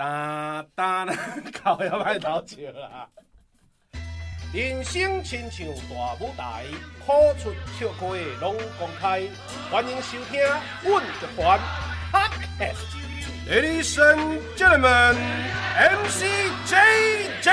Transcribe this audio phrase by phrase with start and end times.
[0.00, 1.04] 哒哒，
[1.62, 3.06] 搞要歹偷笑啦！
[4.50, 6.64] 人生亲像大舞台，
[7.04, 8.06] 苦出笑开
[8.40, 9.20] 拢公开，
[9.70, 10.40] 欢迎收听
[10.82, 11.60] 阮乐团。
[13.46, 15.16] Ladies and gentlemen,
[15.76, 16.24] MC
[16.66, 17.44] JJ，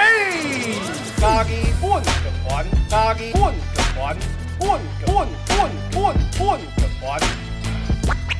[1.18, 3.59] 嘉义阮乐团，嘉义阮乐
[3.93, 4.16] 团，
[4.61, 7.20] 阮阮阮阮阮乐团。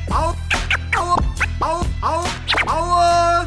[0.08, 0.34] 嗷
[0.94, 0.98] 嗷
[1.60, 2.24] 嗷嗷
[2.64, 3.46] 嗷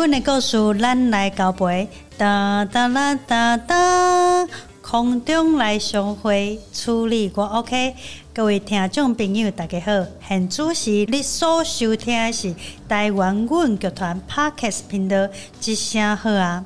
[0.00, 1.86] 阮的故事，咱来交陪。
[2.16, 4.48] 哒哒啦哒哒，
[4.80, 7.94] 空中来相会，处理我 OK。
[8.32, 12.54] 各位听众朋友，大家好，现主持你所收听的是
[12.88, 15.28] 台湾阮剧团 Podcast 频道，
[15.62, 16.64] 一声好啊！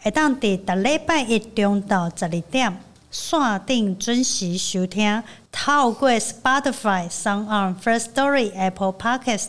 [0.00, 2.80] 会当伫逐礼拜一中到十二点，
[3.10, 9.48] 线顶准时收听，透过 Spotify、SoundOn、First Story、Apple Podcast、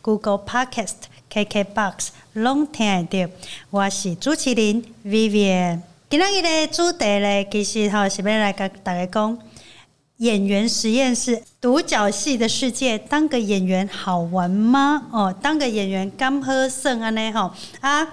[0.00, 0.94] Google Podcast、
[1.28, 2.10] KKBox。
[2.36, 3.32] 拢听得到，
[3.70, 5.80] 我是主持人 Vivian。
[6.10, 9.38] 今日的主题呢，其实吼是要来跟大家讲
[10.18, 12.98] 演员实验室独角戏的世界。
[12.98, 15.06] 当个演员好玩吗？
[15.10, 18.06] 哦，当个演员甘好耍安尼吼啊？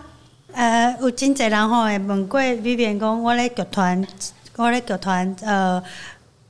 [0.53, 4.07] 呃，有真侪人吼会问过 Vivian 讲，我咧剧团，
[4.55, 5.83] 我咧剧团呃。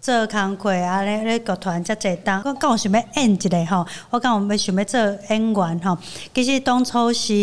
[0.04, 5.98] 做工课啊，咧咧剧团遮济当，我刚有想要演一个吼，我刚有要想要做演员吼。
[6.34, 7.34] 其实当初是，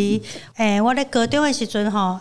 [0.57, 2.21] 诶、欸，我咧高中诶时阵吼，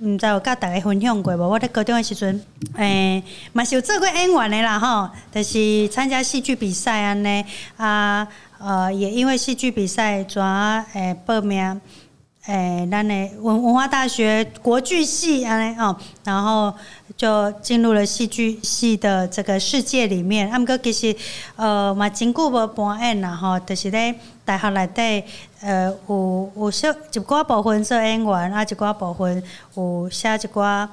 [0.00, 1.48] 毋知有甲逐个分享过无？
[1.48, 2.40] 我咧高中诶时阵，
[2.76, 7.44] 诶、欸，嘛是有做过演员诶啦吼，就是参加戏剧比赛安尼
[7.76, 8.28] 啊，
[8.60, 11.80] 呃，也因为戏剧比赛转诶报名。
[12.46, 16.74] 诶，咱诶文文化大学国剧系安尼哦，然后
[17.16, 20.50] 就进入了戏剧系的这个世界里面。
[20.50, 21.14] 啊，毋过其实
[21.54, 24.12] 呃嘛真久无搬演啦吼，就是咧
[24.44, 25.22] 大学内底
[25.60, 29.40] 呃有有说一寡部分做演员，啊一寡部分
[29.76, 30.88] 有写一寡。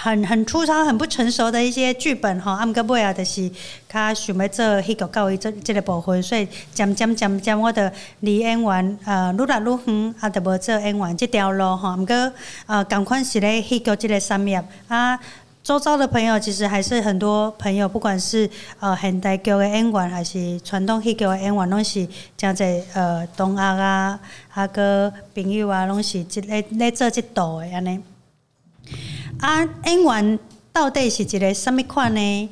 [0.00, 3.48] 很很粗糙、很不成熟的一些剧本哈，啊，毋过尾啊，就是
[3.88, 11.94] 较想要做戏剧教育这这个部分，所以渐渐渐渐，我的离演员呃愈来愈远，啊，就无做演员这条路哈。
[11.94, 12.32] 毋过
[12.66, 15.16] 呃，赶快是咧戏剧这个产业啊，
[15.62, 18.48] 周遭的朋友其实还是很多朋友，不管是
[18.80, 22.64] 呃现代剧的演员，还是传统戏剧的演员，拢是诚济
[22.94, 24.18] 呃同学啊，
[24.54, 28.00] 啊个朋友啊，拢是即咧咧做即道的安尼。
[29.42, 30.38] 啊，演员
[30.72, 32.50] 到底是一个什么款呢？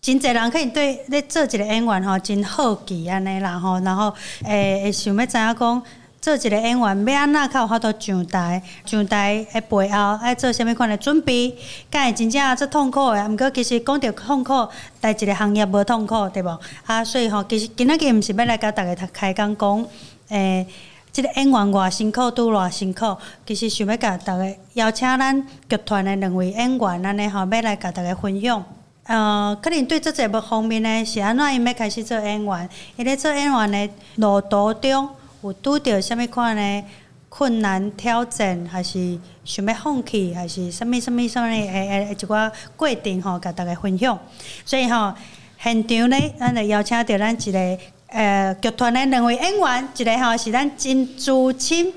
[0.00, 4.08] 真侪人可以对咧做一个演员吼，真好奇安尼啦吼，然后
[4.42, 5.82] 诶、欸、想要知影讲
[6.22, 11.54] 做一个演员要安怎较有法度上台，上台诶背后爱做啥物款的准备，
[11.90, 13.28] 敢会真正做痛苦诶？
[13.28, 14.66] 毋过其实讲着痛苦，
[15.02, 16.58] 在一个行业无痛苦对无？
[16.86, 19.86] 啊，所以吼，其实今仔日毋是要来甲大家开讲讲
[20.30, 20.66] 诶。
[21.14, 23.16] 即个演员偌辛苦，拄偌辛苦，
[23.46, 28.64] 其实想要甲大家邀请咱剧团的两位演员，安尼吼，要来甲大家分享。
[29.04, 32.68] 呃，可能对这节目方面呢，是安怎因要开始做演员？
[32.96, 35.08] 因咧做演员的路途中
[35.42, 36.84] 有拄着啥物款的
[37.28, 44.18] 困难挑战，还是想要放弃，还是啥物啥物啥物诶诶一寡过程吼，甲大家分享。
[44.64, 45.14] 所以吼，
[45.62, 47.78] 现场呢，咱来邀请着咱一个。
[48.14, 51.92] 呃，剧团的两位演员，一个吼是咱真资深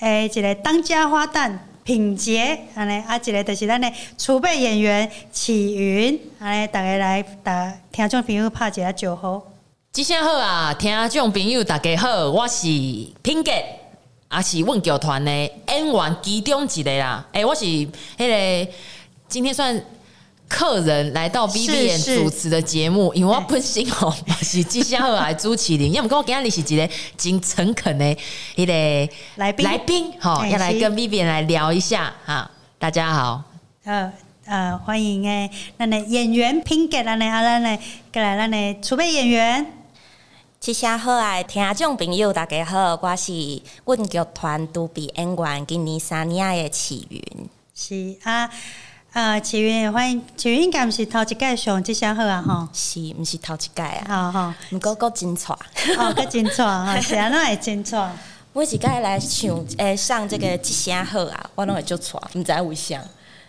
[0.00, 9.40] 诶，一个当家花旦品洁，安尼啊，一个就是咱的储备演员启云，安尼大家来打听众朋友拍一下招呼。
[9.92, 12.66] 吉祥好啊，听众朋友大家好，我是
[13.22, 13.64] 品洁，
[14.32, 17.24] 也是阮剧团的演员其中一个啦。
[17.30, 17.86] 诶、我是迄
[18.18, 18.72] 个
[19.28, 19.80] 今天算。
[20.52, 28.16] 客人来到 Vivian 主持的节目，因为我本身哦是吉祥二来朱启林，要么跟我今日是一个真诚恳的
[28.54, 28.72] 一个
[29.36, 32.50] 来宾来宾，好要来跟 Vivian 来聊一下哈。
[32.78, 33.42] 大家好，
[33.84, 34.12] 呃
[34.44, 37.74] 呃欢迎诶，咱的演员品洁，咱的啊咱的
[38.12, 39.72] 过来咱的储备演员，
[40.60, 43.32] 吉祥好啊，听众朋友大家好，我是
[43.86, 47.22] 阮剧团独臂演员今年三年的启云，
[47.74, 48.50] 是啊。
[49.14, 54.06] 呃，启云，欢迎启云，应该毋是头一届上吉祥好啊，吼，是毋是头一届啊？
[54.08, 55.52] 好好，毋过够真错，
[55.98, 56.64] 哦，够真错，
[57.02, 58.08] 是安怎会真错？
[58.54, 62.98] 每一届来上诶上这个吉祥好啊，我拢会就错，毋知为啥，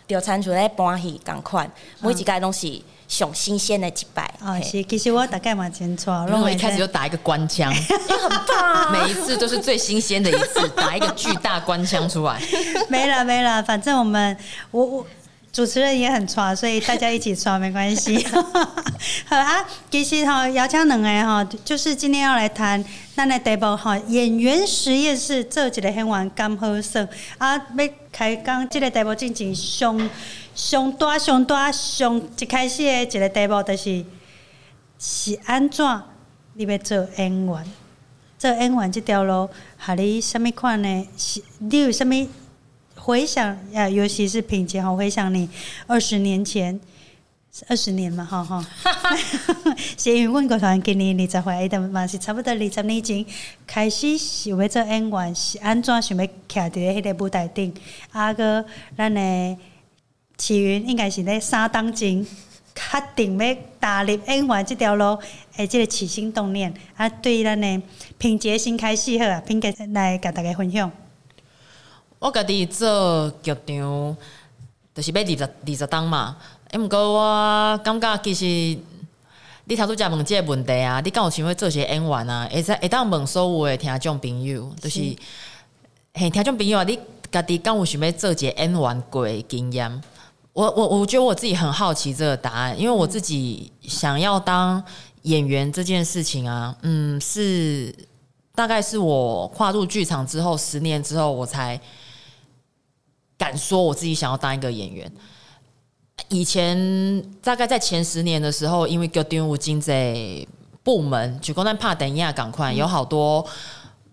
[0.05, 1.71] 就参出来欢喜共款，
[2.01, 4.29] 每一届拢是上新鲜的一摆。
[4.41, 12.37] 哦，是，其实我大概嘛真错，然后一开始就打一个官腔，很棒，每一次都是最新鲜的一次，打一个巨大官腔出来。
[12.89, 14.37] 没了没了，反正我们
[14.69, 15.07] 我我。
[15.53, 18.25] 主持人也很抓，所以大家一起抓没关系。
[19.29, 22.83] 好啊，其实哈，姚强两个哈，就是今天要来谈
[23.15, 27.07] 咱的题目哈，演员实验室做一个很完刚好耍
[27.37, 30.09] 啊，要开讲这个题目进行上
[30.55, 34.03] 上大上大上一开始的一个题目就是
[34.97, 35.85] 是安怎
[36.55, 37.65] 你要做演员？
[38.39, 39.47] 做演员这条路，
[39.77, 41.07] 哈你什么款呢？
[41.15, 42.27] 是你有什么？
[43.05, 45.49] 回想呀，尤其是品杰哈，回想你
[45.87, 46.79] 二十年前，
[47.67, 48.65] 二十年嘛，哈哈。
[49.97, 53.25] 先问过团给你，你再回来的嘛是差不多二十年前
[53.67, 57.73] 开始想要做演员，是安怎想要徛伫迄个舞台顶？
[58.11, 58.63] 阿哥，
[58.95, 59.57] 咱的
[60.37, 62.25] 启云应该是咧三当前
[62.73, 65.19] 确定要踏入演员这条路，
[65.57, 67.81] 诶，这个起心动念啊，对咱的
[68.17, 70.89] 品杰先开始好啊，品杰来甲大家分享。
[72.23, 74.15] 我家己做剧场，
[74.95, 76.37] 就是要二十二十档嘛。
[76.71, 78.45] 哎，毋过我感觉其实
[79.65, 82.47] 你头拄则问即个问题啊，你敢有想要做些演员啊？
[82.49, 85.01] 会使会当问所有的听众朋友，就是
[86.13, 86.97] 嘿，听众朋友啊，你
[87.29, 90.01] 家己敢有想要做些演员过的经验？
[90.53, 94.81] 我我我觉得我自己很好奇这个答案，因为我自己想要当
[95.23, 97.93] 演员这件事情啊，嗯，是
[98.55, 101.77] 大概是我跨入剧场之后十年之后我才。
[103.43, 105.11] 敢说我自己想要当一个演员。
[106.29, 110.47] 以前大概在前十年的时候，因为剧场有经济
[110.81, 113.45] 部门，就光在怕等一下赶快有好多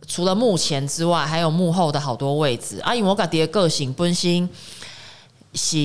[0.09, 2.81] 除了幕前之外，还有幕后的好多位置。
[2.81, 4.49] 啊，因为我感觉个性本身
[5.55, 5.77] 是，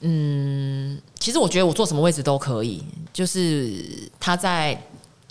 [0.00, 4.80] 嗯，其实我觉得我坐什么位置都可以，就是他在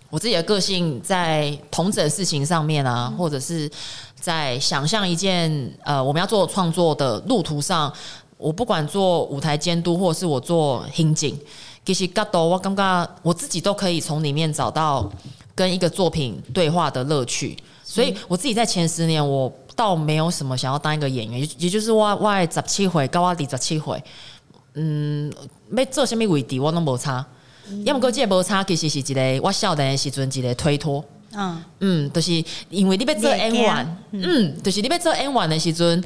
[0.09, 3.69] 我自己的个性在同整事情上面啊，或者是。
[4.19, 7.93] 在想象一件呃，我们要做创作的路途上，
[8.37, 11.37] 我不管做舞台监督，或者是我做 hình 景，
[11.85, 15.09] 其实角度我感觉我自己都可以从里面找到
[15.53, 17.55] 跟一个作品对话的乐趣。
[17.83, 24.03] 所以我自己在前十年，我倒没有什么想要当一个演员，也就是我我十七岁到我二十七回，
[24.73, 25.31] 嗯，
[25.71, 27.25] 要做什么位置我都无差。
[27.85, 31.03] 要么过这个无差，其实是一个我少年的时阵一个推脱。
[31.33, 36.03] 嗯嗯，就是因为你要做演员，嗯，就是你要做演员的时阵，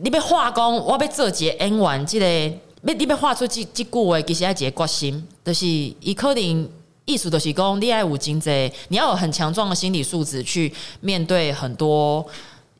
[0.00, 6.68] 你要画工，我要做一个演员，这个要你要画出这这句话，其实要一个决心，就是伊可能
[7.06, 12.24] 意思就是讲，你爱有经济，你要有很强壮的心理素质去面对很多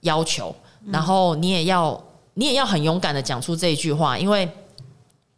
[0.02, 0.54] 要求，
[0.90, 2.00] 然后你也要
[2.34, 4.48] 你也要很勇敢的讲出这一句话，因为。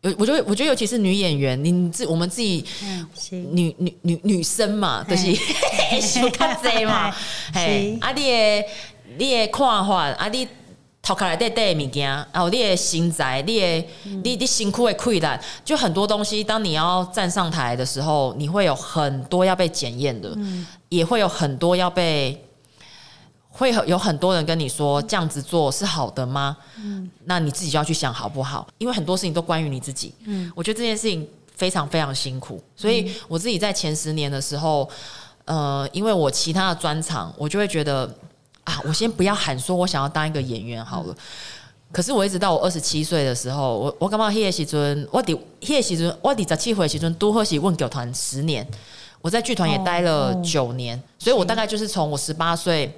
[0.08, 2.64] 有，我觉得，我觉得，尤其是女演员，你自我们自己
[3.30, 5.34] 女女女女生嘛，就是
[6.00, 7.14] 小卡子嘛，
[7.52, 8.64] 嘿，啊，你的
[9.18, 10.46] 你的看法，啊，你
[11.02, 13.84] 头壳内底的物件，然后你的心在，你的
[14.22, 20.36] 你你辛苦的溃烂，就很多东西，当你要站上台的时候，你会有很多要被检验的，
[20.88, 22.44] 也会有很多要被。
[23.58, 26.56] 会有很多人跟你说这样子做是好的吗？
[26.76, 28.64] 嗯，那你自己就要去想好不好？
[28.78, 30.14] 因为很多事情都关于你自己。
[30.26, 34.88] 嗯，我觉得这件事情非常非常辛苦，所以我自己在前十年的时候，
[35.44, 38.08] 呃，因为我其他的专场，我就会觉得
[38.62, 41.14] 啊，我先不要喊说我想要当一个演员好了。
[41.90, 48.64] 可是我一直到我二十七岁的时候，我我刚刚那个时阵，我第那个时阵，我第十七岁的时阵，都贺喜问剧团十年，
[49.20, 52.96] 我在剧团也待了九年，所以我大概就是从我十八岁。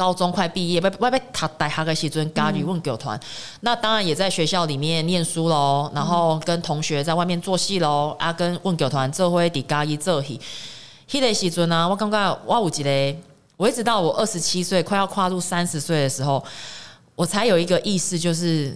[0.00, 3.20] 高中快毕业，要要要读大学的时尊咖喱问狗团，
[3.60, 10.40] 那当然也在学校里面念书喽，然后跟同学在外面做戏喽，啊，跟问狗团做伙伫嘉义做戏。
[11.06, 13.18] 迄个时阵啊，我感觉我有一个，
[13.58, 16.42] 我一直到我二十七岁快要跨入三十岁的时候，
[17.14, 18.74] 我才有一个意识，就是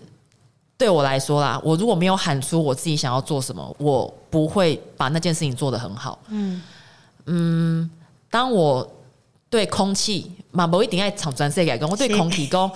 [0.76, 6.18] 对我来说啦，我如果没有喊出我自己想要做什么，我不会把那件事情做得很好。
[6.28, 6.60] 嗯
[7.24, 7.90] 嗯，
[8.28, 8.86] 当我。
[9.54, 11.88] 对空气嘛，无一定爱从全世界讲。
[11.88, 12.68] 我对空气讲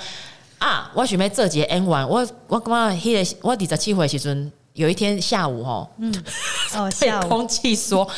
[0.60, 2.08] 啊，我想要做一个演员。
[2.08, 6.14] 我我感觉迄个我二十七岁时阵，有一天下午吼，嗯，
[6.76, 8.08] 哦，对空气说，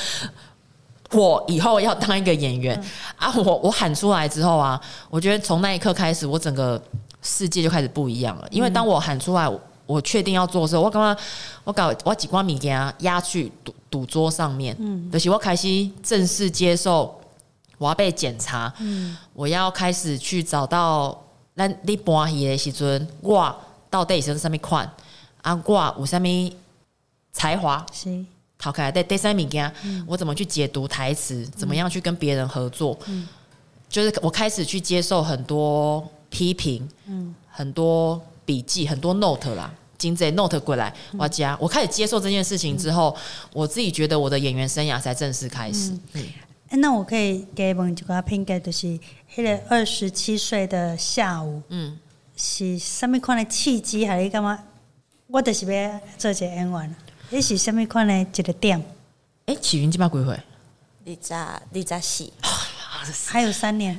[1.12, 2.84] 我以后要当一个演员、嗯、
[3.16, 3.34] 啊！
[3.34, 6.82] 我我喊出来之后啊，我觉得从那一刻开始，我整个
[7.22, 8.46] 世界就开始不一样了。
[8.50, 9.50] 因为当我喊出来，
[9.86, 11.22] 我确定要做的时候，我感觉
[11.64, 15.66] 我搞我几罐物件压去赌赌桌上面，嗯，就是我开始
[16.02, 17.19] 正式接受。
[17.80, 21.18] 我要被检查，嗯，我要开始去找到
[21.56, 23.56] 咱你搬戏的时阵，我
[23.88, 24.84] 到底是什么款
[25.40, 25.58] 啊？
[25.64, 26.28] 我有什么
[27.32, 27.84] 才华？
[27.90, 28.22] 是，
[28.58, 29.72] 好开对第三名件，
[30.06, 31.46] 我怎么去解读台词？
[31.46, 32.98] 怎么样去跟别人合作？
[33.06, 33.26] 嗯，
[33.88, 39.72] 就是我开始去接受很多批评，嗯，很多笔记，很多 note 啦。
[39.96, 43.16] 金贼 note 过来，我加，我开始接受这件事情之后，
[43.54, 45.90] 我自己觉得我的演员生涯才正式开始。
[46.12, 46.22] 嗯，
[46.78, 48.86] 那我可以给问一个评价，就是
[49.34, 51.98] 迄个二十七岁的下午，嗯，
[52.36, 54.58] 是什么款的契机，还是干嘛？
[55.26, 56.96] 我就是要做一个演员，
[57.30, 58.78] 迄是什么款的一个点？
[59.46, 60.40] 哎、欸，起云今把几岁？
[61.04, 62.00] 你咋你咋
[63.12, 63.30] 死？
[63.32, 63.98] 还有三年，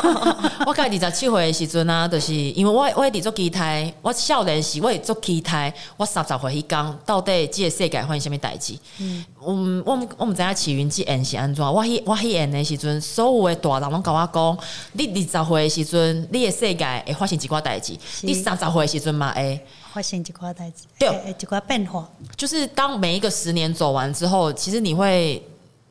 [0.66, 8.74] 我开始二十七岁的时阵啊，就是因为我我一直做期待，我少年时我也做期待，我三十岁迄讲到底这个世界发生什么代志？
[8.98, 14.58] 嗯，我我我毋知影起云这演是安怎，我迄我迄缘的时阵，所有的大人拢跟我讲，
[14.92, 19.60] 你二十岁的时阵，你的世界会发生一寡代志，你三十岁的时阵嘛会
[19.92, 25.42] 发生一寡代志，对，一寡变化，就是当每一个十年走完之后，其实你会。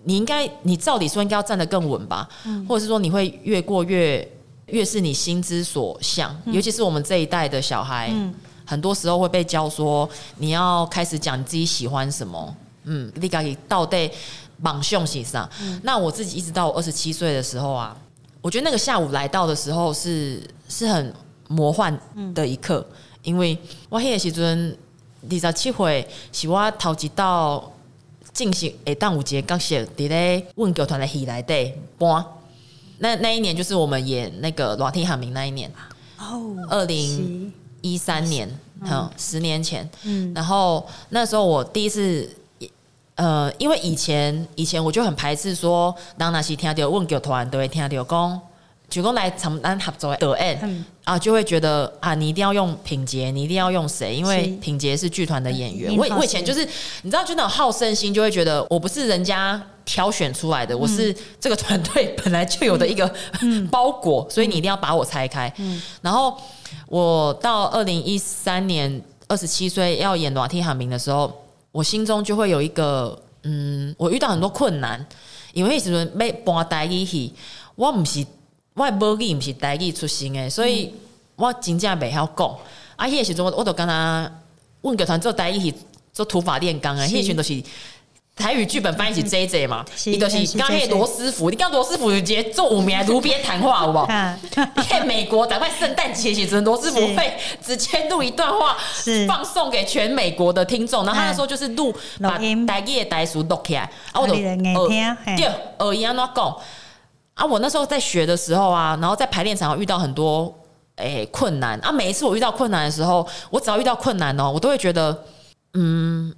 [0.08, 4.28] 你应该，你照理说应该要站得更稳吧，嗯、或者是说你会越过越
[4.68, 8.32] 越是你心之所向，嗯、尤其是我们这一代的小孩，嗯、
[8.66, 10.08] 很多时候会被教说
[10.38, 14.10] 你要开始讲你自己喜欢什么，嗯，你该到底
[14.62, 15.50] 莽凶喜上。
[15.60, 17.98] 嗯、那我自己一直到我二十七岁的时候啊，
[18.42, 21.12] 我觉得那个下午来到的时候是是很
[21.48, 22.00] 魔幻
[22.36, 23.58] 的一刻，嗯、因为
[23.90, 24.78] 我那个时阵
[25.24, 27.72] 二十七岁是我头一道。
[28.36, 32.24] 进行诶，当午节刚写伫咧问剧团的戏来对播，
[33.00, 35.72] 那那一年就是我们演那个《裸天喊名》那一年。
[36.20, 38.50] 哦，二零一三年，
[38.82, 42.30] 嗯，十年前，嗯，然后那时候我第一次，
[43.16, 48.42] 呃，因为以前以前我就很排斥说，当那些听到问剧团都会听到讲。
[48.90, 54.16] 举工来承担合作的 N 啊，就会觉得啊，你一定要用品杰，你一定要用谁？
[54.16, 55.96] 因为品杰是剧团的演员。
[55.96, 56.66] 我我以前就是
[57.02, 63.12] 你知道，就那种好胜心，就会觉得我不是人家挑选出来的，我是这个团队本来就有的一个
[63.70, 65.52] 包裹，所以你一定要把我拆开。
[66.02, 66.36] 然后
[66.88, 71.32] 我到二零一三年二十七岁要演《暖天喊名》的时候，
[71.72, 75.06] 我心中就会有一个嗯，我遇到很多困难，
[75.54, 77.34] 因为那时候要搬台语戏，
[77.76, 78.26] 我不是。
[78.76, 80.94] 我母语毋是台语出身诶，所以
[81.38, 82.58] 我真正袂晓讲。
[82.98, 84.30] 啊，迄个时阵我我都跟他
[84.82, 85.76] 阮剧团做台语是
[86.14, 87.62] 做土法炼钢诶，迄群都是
[88.36, 94.08] 台语剧本翻译是 J J 嘛，伊都是刚迄罗斯福，你讲罗斯福直接做五名路边谈话，好不好？
[94.90, 97.34] 在美国，赶快圣诞节时阵，罗斯福会
[97.66, 98.76] 直接录一段话，
[99.26, 101.06] 放送给全美国的听众。
[101.06, 102.46] 然后他那时候就是录把台
[102.82, 104.58] 语的台词录起来，啊，我都耳
[104.90, 106.58] 听，对，耳音安怎讲。
[107.36, 110.54] 啊，我那时候在学的时候啊，然后在排练场遇到很多
[110.96, 111.92] 诶、欸、困难啊。
[111.92, 115.24] 每一次我遇到困难的时候，我只要遇到困难哦，我都会觉得，
[115.74, 116.34] 嗯，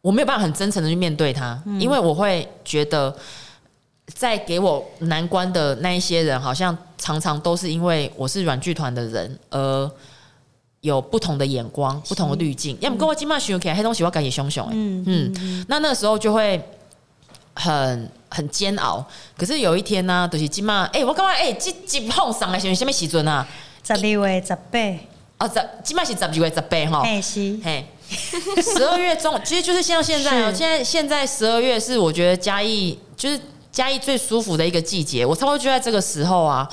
[0.00, 3.14] 我没有办法很真诚的去面对它，嗯、因为我会觉得，
[4.06, 9.90] 在给我难关的那一些人，好像常常都是因为我是软剧团的人，而
[10.80, 12.76] 有不同的眼光、不同的滤镜。
[12.80, 16.60] 要么跟我今晚学起来黑东西，我感觉熊熊嗯嗯，那那时候就会
[17.54, 18.10] 很。
[18.34, 19.04] 很煎熬，
[19.36, 23.46] 可是有一天呢、啊，就是今嘛，哎、欸，我感觉哎，这这碰上的是什么时阵啊？
[23.84, 24.78] 十二月十八，
[25.36, 30.56] 哦，十今嘛是十二月十八哈，哎是，嘿，十二月中，其实就是像现在哦，是。
[30.56, 33.38] 现在现在十二月是我觉得嘉义就是
[33.70, 36.66] 嘉义最舒服的一个季节，我差不多就在这个时候啊，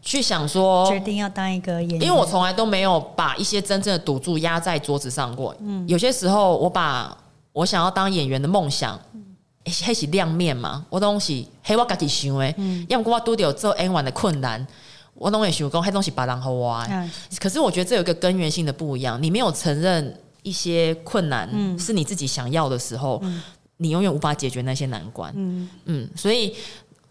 [0.00, 7.18] 去想说决定要当一个演员，因为我从来都没有把一些真正的赌注压在桌子上过，嗯，有些时候我把
[7.52, 8.96] 我想要当演员的梦想。
[9.64, 12.54] 迄是亮面嘛，我东西迄我家己想诶，
[12.88, 14.66] 要么我拄着做演员的困难，
[15.14, 16.84] 我拢会想讲迄东西别人互我。
[17.40, 23.40] 可是我觉得这有一个根源性的不一样，你没有承认一些困难是你自己想要的时候，嗯、
[23.76, 25.32] 你永远无法解决那些难关。
[25.36, 26.52] 嗯，嗯，所以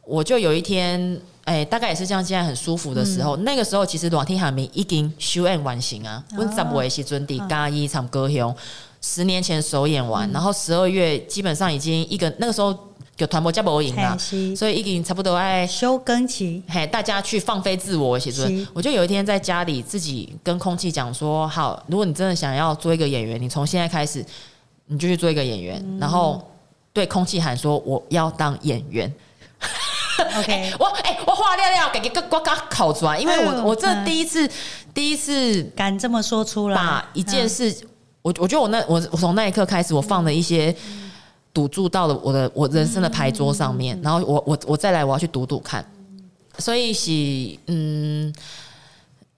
[0.04, 1.00] 我就有一天，
[1.46, 8.54] 哎、欸，大概也是像现在很舒服的时候，嗯、那个时候其实热天海明已经修演完成啊，阮十月时阵伫嘉义唱歌乡。
[9.02, 12.78] 十年前首演完，嗯、然后十二月基本上已经一个那个时候
[13.18, 14.18] 有团播加播赢了，
[14.56, 18.66] 所以已经差不多爱休更期，嘿，大家去放飞自我，其实。
[18.74, 24.24] 我就有一天在家里自己跟空气讲说：好，如果你真的想要做一个演员，你从现在开始
[24.86, 26.48] 你就去做一个演员，嗯、然后
[26.94, 29.12] 对空气喊说：我要当演员。
[30.38, 34.52] OK，欸、我哎、欸，我话料料给给个呱呱考出来，因为我、哎、我这第一次、嗯、
[34.94, 37.70] 第一次敢这么说出来，把一件事。
[37.70, 37.88] 嗯
[38.22, 40.76] 我我觉得我那我我从那一刻开始，我放了一些
[41.54, 45.86] 赌注到了我的我人生的牌桌上面，然后我我我再来我要去赌赌看，
[46.58, 47.12] 所以是
[47.68, 48.34] 嗯，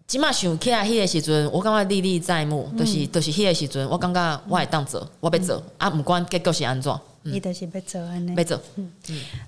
[0.07, 8.91] 起码想起来迄个时阵，我感觉历历在目，就是就是迄个时阵，我感觉我会当做，我要做啊，不管结果是安怎，伊就是要做安尼，要做，嗯，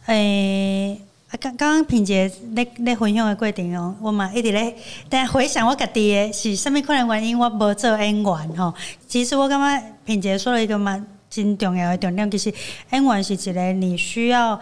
[0.05, 0.97] 诶，啊，
[1.37, 4.75] 刚刚品洁咧咧分享的过程哦，我嘛一直咧，
[5.09, 8.73] 但回想我家己诶是啥物可能原因，我无做演员吼。
[9.07, 11.05] 其实我感觉品洁说了一个蛮。
[11.27, 12.53] 真重要的重点，其实
[12.91, 14.57] 演员是一个你需要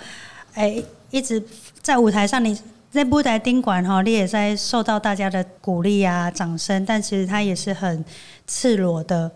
[0.56, 1.44] 诶、一直
[1.84, 2.58] 在舞台上，你
[2.90, 8.04] 在舞台顶管吼，你也在受到大家的鼓励啊、掌声，但其实他也是很
[8.48, 9.30] 赤裸的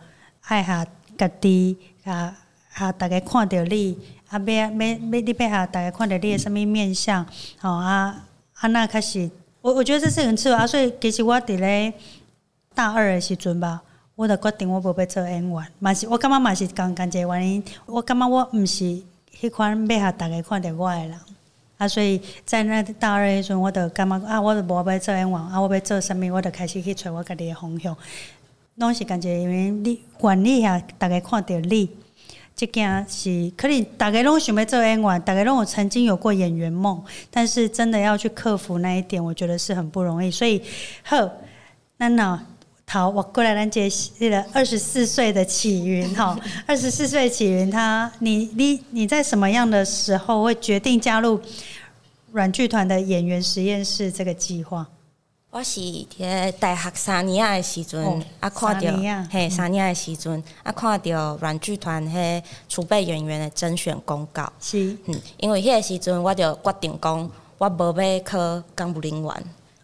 [0.45, 0.83] 爱下
[1.15, 2.35] 家己啊
[2.73, 3.95] 啊，大家看到你
[4.29, 7.25] 啊，要要要你要下大家看到你的什么面相，
[7.59, 9.29] 吼啊啊，那开始，
[9.61, 11.93] 我我觉得这是很赤裸啊，所以其实我伫咧
[12.73, 13.81] 大二的时阵吧。
[14.17, 17.63] 我就决定我无要做演员，嘛是我感觉嘛是共共一个原因。
[17.85, 18.83] 我感觉我毋是
[19.39, 21.19] 迄款要互大家看着我诶人，
[21.77, 27.95] 啊，所以在那大二诶时阵，我就感觉啊，我就无要做演员，啊，我要做啥物，我就开始去找我家己诶方向。
[28.77, 31.87] 拢是共一个因为你愿意下逐个看着你，
[32.57, 40.29] 这件是可能逐个拢想要做演员，逐个拢有曾经有过演员梦，但是真的要去克服那一点，我觉得是很不容易。
[40.29, 40.61] 所以，
[41.03, 41.29] 好，
[41.97, 42.45] 那那。
[42.89, 51.37] 好，我过来咱接那个二十四岁的启云哈，二十四岁启云，他你你你在什么样的时候会决定加入
[52.31, 54.87] 软剧团的演员实验室这个计划？
[55.49, 55.81] 我是
[56.19, 58.91] 在大学三年的时阵、哦、啊，看到
[59.31, 64.95] 嘿三年的时阵啊，看到软剧团迄储备演员的甄选公告，是。
[65.05, 69.43] 嗯，因为迄个时阵我就决定讲，我无要考公务人员，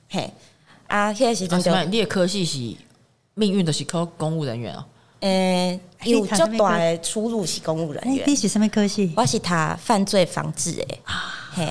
[0.10, 0.34] 嘿
[0.88, 2.76] 啊，迄个时阵就你的科系是。
[3.36, 4.86] 命运的是考公务人员哦、喔，
[5.22, 8.24] 诶，有较大的出路是公务人员。
[8.28, 9.12] 你是什么科系？
[9.18, 11.00] 我是读犯罪防治诶，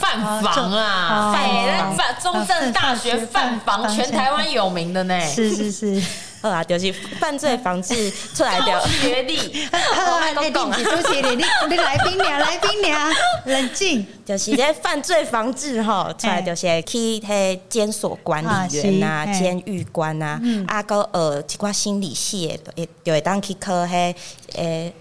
[0.01, 5.21] 犯房啊，犯犯中正大学犯房，全台湾有名的呢。
[5.21, 6.03] 是 是是。
[6.43, 9.39] 好 啊，就是犯罪防治出来的学历。
[9.71, 13.13] 我来讲啊，主持人，你你来宾娘，来宾娘，
[13.45, 14.04] 冷静。
[14.26, 24.15] 就是咧犯罪防治吼，出来就是去迄监所管理员啊，监狱官啊，啊，搁呃一寡心理系的，也就会当去考迄
[24.56, 24.93] 诶，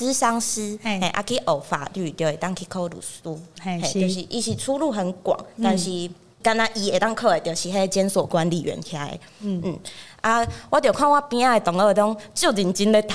[0.00, 3.20] 咨商师，诶，啊去学法律，就会当去考律师，
[3.60, 6.10] 嘿，就是伊是出路很广，但是
[6.42, 9.78] 干那伊会当考的，就是迄监所管理员起来，嗯嗯。
[10.22, 10.46] 啊！
[10.70, 13.14] 我就看我边仔的同学都就认真咧读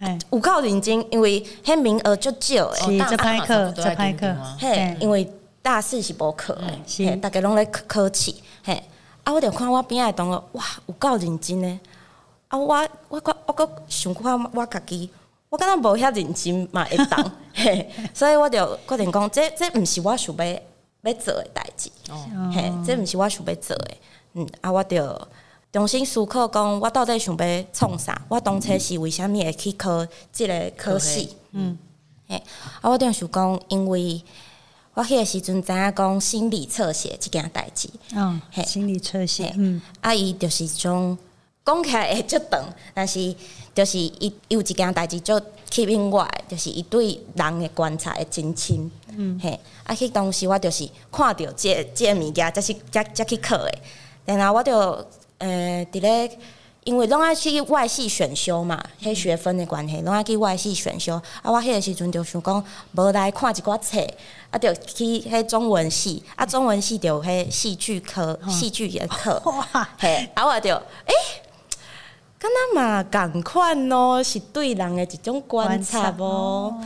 [0.00, 2.98] 诶，有够认真，因为迄名额就少诶。
[2.98, 4.36] 是，这排课，这排课。
[4.58, 5.28] 嘿，因为
[5.62, 8.34] 大四是无课诶，嘿，大家拢咧考考试。
[8.64, 8.82] 嘿，
[9.22, 11.78] 啊，我就看我边仔的同学，哇，有够认真诶。
[12.48, 15.10] 啊，我我我我阁想看我家己，
[15.54, 17.32] 我敢若无遐认真嘛会当。
[17.54, 21.88] 嘿，所以我就决定讲，这这毋是我想要要做诶代志。
[22.10, 24.00] 哦，嘿，这毋是我想要做诶。
[24.32, 25.28] 嗯，啊，我就。
[25.72, 28.20] 重新思考，讲我到底想要创啥？
[28.28, 31.36] 我当初是为虾米会去考即个科系？
[31.50, 31.76] 嗯，
[32.28, 32.36] 嘿，
[32.80, 34.22] 啊，我当时讲，因为
[34.94, 37.88] 我迄个时阵知影讲心理测写即件代志。
[38.14, 41.18] 嗯，嘿，心理测写，嗯，啊，伊就是种
[41.64, 43.34] 讲起来会足长，但是
[43.74, 48.90] 就是伊有一件代志就吸引我，就是伊对人的观察会真深。
[49.16, 53.72] 嗯，嘿，啊，迄当时我就是看到这这物件，才是才才去考的，
[54.24, 55.06] 然后我就。
[55.38, 56.30] 呃，伫咧，
[56.84, 61.20] 因为拢爱去外系选修嘛，迄学分的关系，拢爱去外系选修。
[61.42, 63.98] 啊，我迄个时阵就想讲，无来看一寡册，
[64.50, 69.42] 啊，就去迄中文系，啊，中文系就有迄戏剧科，戏剧的课。
[69.98, 71.42] 嘿，啊，我就，诶、欸，
[72.44, 76.78] 敢若嘛共款咯，是对人的一种观察哦，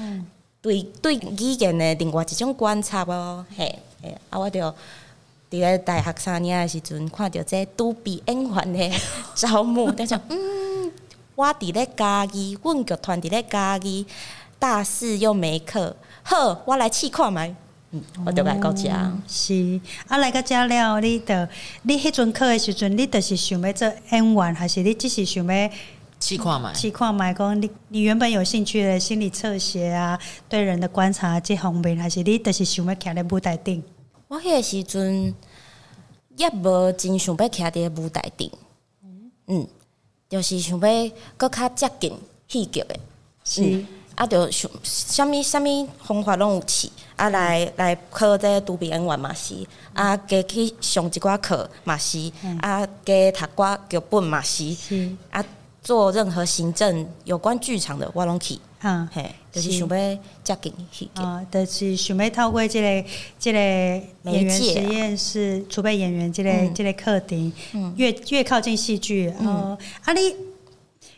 [0.62, 4.72] 对对语言的另外一种观察哦，嘿，嘿，啊，我就。
[5.50, 8.92] 伫咧大学三年诶时阵，看到这拄比演员诶
[9.34, 10.92] 招募，但是 嗯，
[11.34, 14.06] 我伫咧家己，阮剧团伫咧家己，
[14.58, 17.56] 大四又没课，好，我来试看觅，
[17.90, 18.90] 嗯，我就来到遮。
[19.26, 21.48] 是，啊来到遮了，你的
[21.82, 25.70] 你迄阵课的时阵，你就是想要做演员，还是你只是想要
[26.20, 26.74] 试看觅？
[26.74, 33.82] 试看觅，讲你你原本有兴趣的心理测写啊，对人的观察这方面，还是你就是想要徛咧舞台顶？
[34.28, 35.34] 我迄个时阵
[36.36, 38.50] 也无真想要徛伫舞台顶，
[39.46, 39.66] 嗯，
[40.28, 42.12] 就是想要搁较接近
[42.46, 43.00] 戏剧的，
[43.42, 43.86] 是、嗯、
[44.18, 49.54] 啊，就想啥物啥物方法拢有试，啊来来考这个独臂演员嘛是，
[49.94, 52.18] 啊加去上一寡课嘛是，
[52.60, 55.44] 啊加读寡剧本嘛是，是，啊
[55.80, 58.58] 做任何行政有关剧场的我拢去。
[58.80, 59.70] 嗯，嘿，就是。
[59.70, 67.52] 想要接近戏剧，啊，就是想要透过这个这个演员实验室储备演员这个这个课程，
[67.96, 70.34] 越越靠近戏剧，哦，啊你，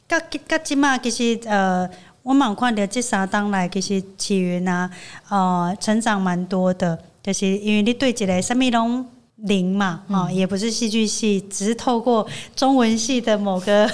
[0.07, 1.89] 到到即嘛其实呃，
[2.23, 4.91] 我嘛有看到这三当来，其实启云啊，
[5.29, 9.07] 呃，成长蛮多的，就是因为你对一个什么拢。
[9.45, 13.91] 零嘛，哦，也不是戏剧系，只是透过中文系的某个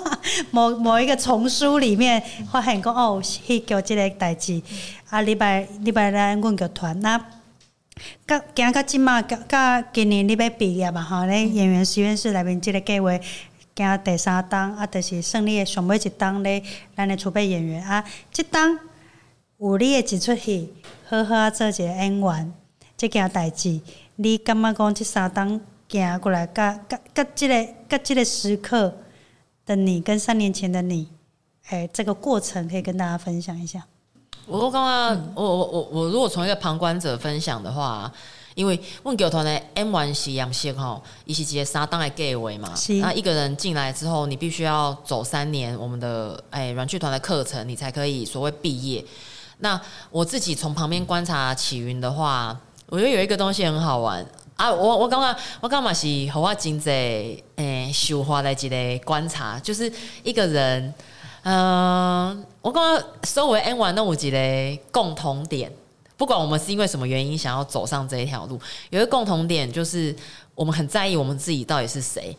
[0.52, 4.60] 某某一个丛书里面发现讲哦，去搞这个代志。
[5.08, 7.18] 啊，礼拜礼拜来阮剧团，那
[8.26, 11.00] 甲今甲即马甲甲今年你要毕业嘛？
[11.00, 13.18] 吼，咧演员实验室内面即个计划，
[13.74, 16.62] 今第三档啊，就是胜利的上尾一档咧，
[16.96, 18.78] 咱的储备演员啊，即档
[19.58, 20.74] 有你的一出戏，
[21.08, 22.52] 好好做一个演员，
[22.96, 23.80] 即件代志。
[24.16, 28.94] 你感觉讲这三档行过来，甲甲甲即个甲即个时刻
[29.64, 31.08] 的你，跟三年前的你，
[31.68, 33.82] 哎，这个过程可以跟大家分享一下。
[34.46, 38.12] 我刚刚、我我我我如果从一个旁观者分享的话，
[38.54, 42.74] 因为阮剧团的演员是样式吼，伊是一个三档的计划嘛。
[42.74, 42.94] 是。
[42.94, 49.04] 那一个人进来之后，你必须要走三年我们的哎软剧团的课程，你才可以所谓毕业。
[49.58, 52.58] 那我自己从旁边观察起云的话。
[52.92, 54.68] 我觉得有一个东西很好玩啊！
[54.68, 56.90] 我我刚刚我刚嘛是和我真济
[57.54, 59.88] 诶收获的一个观察，就是
[60.24, 60.92] 一个人，
[61.44, 65.72] 嗯、呃，我刚刚收尾 N 完那有一个共同点，
[66.20, 70.14] 不管我们是因为什么原因想要走上这一条路，有一个共同点就是
[70.54, 72.36] 我们很在意我们自己到底是谁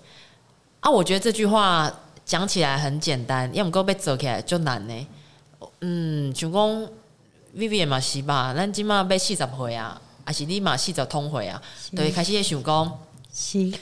[0.82, 0.92] 啊！
[0.92, 1.92] 我觉得这句话
[2.24, 5.08] 讲起来很简单，要么够被走起来就难呢。
[5.80, 6.88] 嗯，像讲
[7.58, 8.54] Vivian 嘛是吧？
[8.56, 10.00] 咱今嘛被四十回啊。
[10.24, 11.60] 还是立马四十通回啊！
[11.96, 13.00] 对，开始也想讲，
[13.34, 13.74] 是，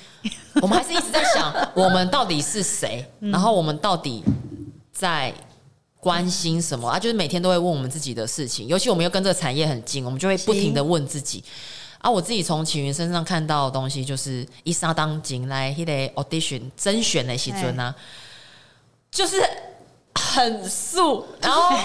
[0.62, 3.06] 我们还是一直在想，我们到底是谁？
[3.20, 4.24] 然后我们到底
[4.94, 5.34] 在
[6.00, 6.98] 关心什么啊？
[6.98, 11.44] 就是每天都会问我们自己的事情，尤其我们又跟这个产业很近，我们就会不停的问自己。
[12.00, 17.94] 啊，我自己从启云身上看到的东西，就是一沙当进来那个 audition 甄选的时阵啊，
[19.12, 19.44] 就是
[20.16, 21.76] 很素，然后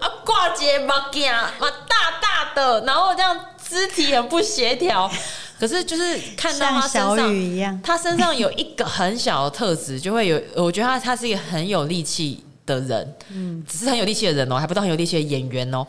[0.00, 3.38] 啊 挂睫毛镜嘛大大的，然后这样。
[3.68, 5.10] 肢体很不协调，
[5.58, 10.40] 可是就是看到他身上， 他身上有一个很小的特质，就会有。
[10.54, 15.86] 我觉得他他是一个很有力气的人，嗯，只是很有力气的人哦，还不到很有力气的演员哦。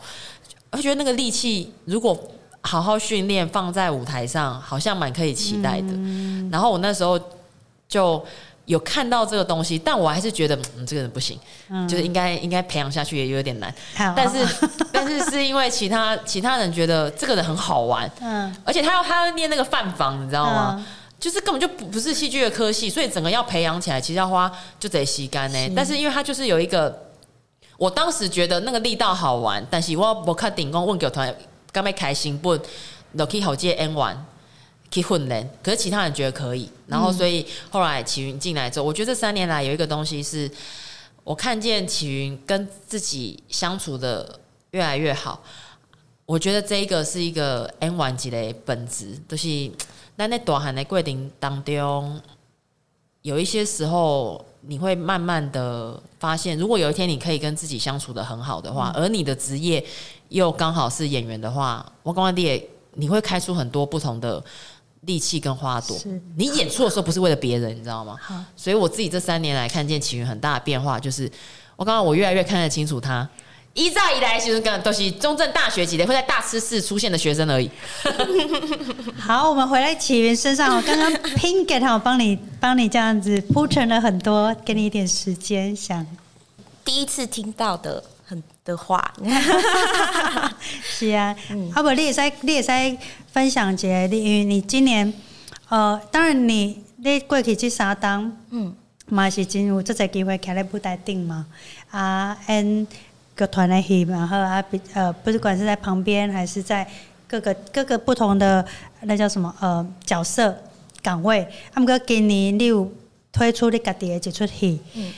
[0.70, 2.18] 我觉得那个力气，如果
[2.62, 5.88] 好好训练，放在舞台上，好像蛮可以期待的。
[6.50, 7.20] 然后我那时候
[7.88, 8.24] 就。
[8.68, 13.74] 有看到这个东西，但我还是觉得，嗯，这个人不行，嗯、就是应该应该培养下去也有点难。
[14.14, 20.74] 但是但是是因为其他其他人觉得这个人很好玩，嗯，而且他要他要念那个饭房，你知道吗？
[20.76, 20.84] 嗯、
[21.18, 25.72] 就是根本就不不是戏剧的科系，所以整个要培养起来，其实要花就得吸干呢。
[25.74, 27.10] 但是因为他就是有一个，
[27.76, 31.34] 我当时觉得那个力道好玩，但是我不看顶工问剧团，
[31.72, 32.58] 刚没开心不，
[33.16, 34.26] 都可以好接 N 玩。
[34.90, 40.50] 可以混人，可是其他人觉得可以，然后所以后来启云进来之后，我觉得这三年来有一个东西是，
[41.24, 45.42] 我看见启云跟自己相处的越来越好。
[46.24, 49.70] 我觉得这一个是一个 N 完级的本质，就是
[50.18, 52.20] 在那大汉的过程当中，
[53.22, 59.82] 有一些时候你会慢慢的发现，如果有一天你可以跟自己相处的很好的话，而你的职业
[60.30, 64.44] 又刚好是演员的话，我刚刚也你会开出很多不同的。
[65.02, 65.96] 力气跟花朵，
[66.36, 68.18] 你演出的时候不是为了别人，你知道吗？
[68.56, 71.30] 所以我自己这三年来看见启云很大的变化，就是
[71.76, 73.26] 我刚刚我越来越看得清楚他，
[73.78, 77.70] 一再以来其实跟都是中正大学级的会在大师室出现的学生而已。
[79.18, 86.04] 好，我们回来启源身上，我刚刚 Pinkett 他我帮你帮你这样子铺陈了很多，给你一点时间想。
[86.84, 89.12] 第一次听到的很的话，
[90.82, 92.98] 是啊，嗯、啊不，你也在你也在。
[93.30, 95.12] 分享节，你因为你今年，
[95.68, 98.74] 呃，当然你你过去去沙当，嗯，
[99.10, 101.46] 嘛是真有这个机会开在舞台顶嘛，
[101.90, 102.86] 啊，N
[103.38, 106.84] 个团的戏，然后啊，比呃，不管是在旁边还是在
[107.28, 108.66] 各个各个不同的
[109.02, 110.54] 那叫什么呃角色
[111.00, 112.90] 岗位，他们个今年你有
[113.30, 115.12] 推出你家己的一出戏，嗯，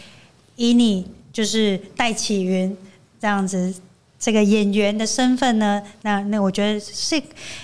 [0.57, 2.77] 以你就是戴启云
[3.19, 3.75] 这样子。
[4.23, 7.17] 这个演员的身份呢，那那我觉得是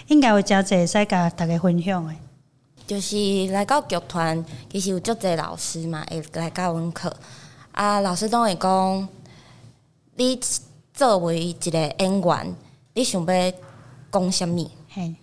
[0.06, 2.14] 应该有较济使甲大家分享的。
[2.86, 3.14] 就是
[3.48, 4.42] 来到剧团，
[4.72, 7.14] 其实有足侪老师嘛，会来教阮课。
[7.72, 9.08] 啊，老师都会讲，
[10.18, 10.40] 你
[10.94, 12.54] 作为一个演员，
[12.94, 13.52] 你想要
[14.10, 14.70] 讲什物？
[14.88, 15.14] 嘿，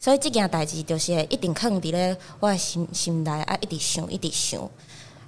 [0.00, 4.60] 所以即件代志就是一定放伫咧我的心心内啊，一直想，一直想。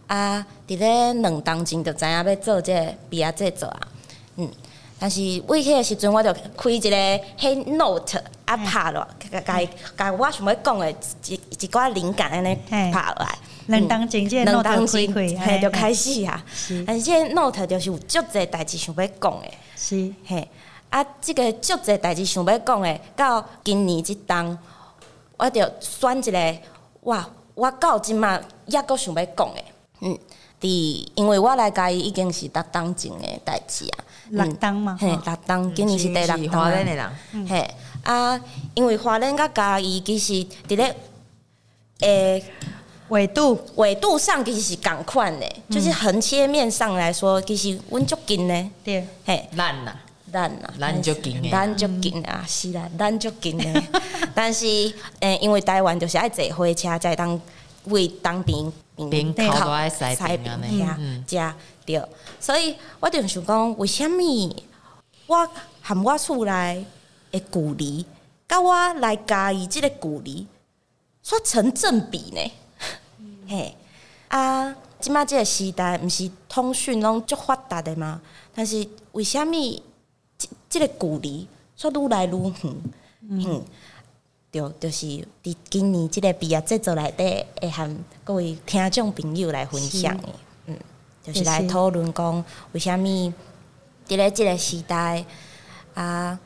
[0.08, 3.88] 啊，伫咧两当前就知影要做这个，比啊这做啊。
[4.34, 4.50] 嗯，
[4.98, 6.90] 但是为迄个时阵，我就开一个
[7.38, 9.60] 迄 note 啊，拍落，甲甲
[9.96, 13.38] 甲我想要讲的一一寡灵感安尼拍落来。
[13.66, 16.44] 两当真正 note 开开，嘿，就开始啊。
[16.86, 19.46] 但是这个 note 就是有足侪代志想要讲的。
[19.76, 20.46] 是嘿，
[20.90, 24.56] 啊，这个足侪代志想要讲的，到今年即当，
[25.36, 26.56] 我就选一个
[27.02, 29.64] 哇，我到即嘛抑阁想要讲的。
[30.00, 30.18] 嗯，
[30.60, 34.04] 伫因为我来嘉义已经是六当前的代志啊。
[34.30, 36.48] 六当嘛，嘿，六当，今年是第六当。
[36.48, 38.38] 花莲的人，嘿啊，
[38.74, 40.32] 因为花莲甲嘉义其实
[40.68, 40.94] 伫咧
[42.00, 42.44] 诶。
[43.08, 43.58] 纬度。
[43.76, 48.70] 纬度上其实是共款的，嗯、就是横切面上来说，其实阮足近的。
[48.84, 49.92] 对，嘿，咱呐，
[50.32, 53.82] 咱呐，咱足近的，咱足近啊，是啦，咱足近的。
[54.34, 54.66] 但是，
[55.20, 57.40] 诶，因为台湾就是爱坐火车，才会当
[57.84, 58.72] 为当兵
[59.10, 60.50] 兵靠爱塞兵
[60.82, 62.02] 啊，遐加对。
[62.40, 64.56] 所以我就想讲，为什物
[65.26, 65.48] 我
[65.80, 66.84] 含我厝内
[67.30, 68.04] 的距离，
[68.48, 70.46] 甲我来嘉义即个距离，
[71.22, 72.52] 说成正比呢？
[73.46, 73.76] 嘿，
[74.28, 78.20] 啊，即马即个时代，毋是通讯拢足发达的嘛？
[78.54, 82.54] 但是为虾物即即个距离说愈来愈远？
[83.28, 83.64] 嗯，
[84.50, 85.06] 对，就是
[85.42, 90.28] 伫今年即个毕业制作内底，会和各位听众朋友来分享的，
[90.66, 90.78] 嗯，
[91.22, 93.00] 就是来讨论讲为虾物
[94.08, 95.24] 伫咧即个时代
[95.94, 96.38] 啊。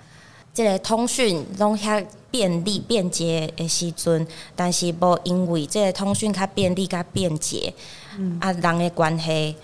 [0.59, 7.73] 即个通讯拢遐便利便捷的时阵，但是无因为即个通讯较便利较便捷，
[8.19, 9.55] 嗯、啊人的关系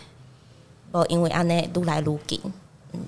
[0.93, 2.41] 无因为安尼愈来愈近。
[2.93, 3.01] 嗯，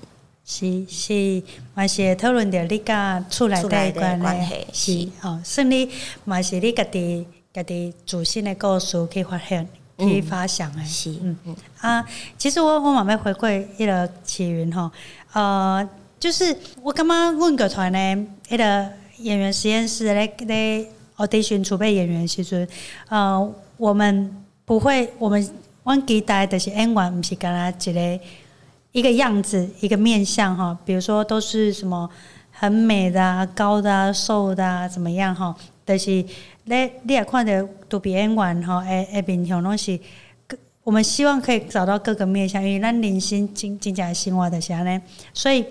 [0.43, 1.41] 是是，
[1.73, 5.89] 嘛是讨论着你甲厝内底关系，是哦，算你
[6.25, 9.65] 嘛是你家己家己自身的故事去发现
[9.97, 11.37] 去发想诶，是嗯。
[11.45, 11.55] 嗯。
[11.79, 12.05] 啊，
[12.37, 14.91] 其实我我嘛要回归迄个启云吼，
[15.31, 15.87] 呃。
[16.19, 22.67] 就是我感觉阮剧团呢，迄个演员实验室咧咧 audition 储备演员时阵，
[23.07, 25.47] 呃，我们不会，我们
[25.83, 28.19] 阮期待的是演员，不是干那一个
[28.93, 30.75] 一个样子，一个面相哈。
[30.83, 32.09] 比如说都是什么
[32.51, 35.55] 很美的、啊、高的、啊、瘦的、啊，怎么样哈？
[35.85, 36.25] 但、是
[36.65, 39.99] 咧，你也看到都比演员哈，诶诶，面向拢是，
[40.83, 44.99] 我们希望可以找到各个面相，因为咱人生真真正的生活的是安尼，
[45.31, 45.63] 所以。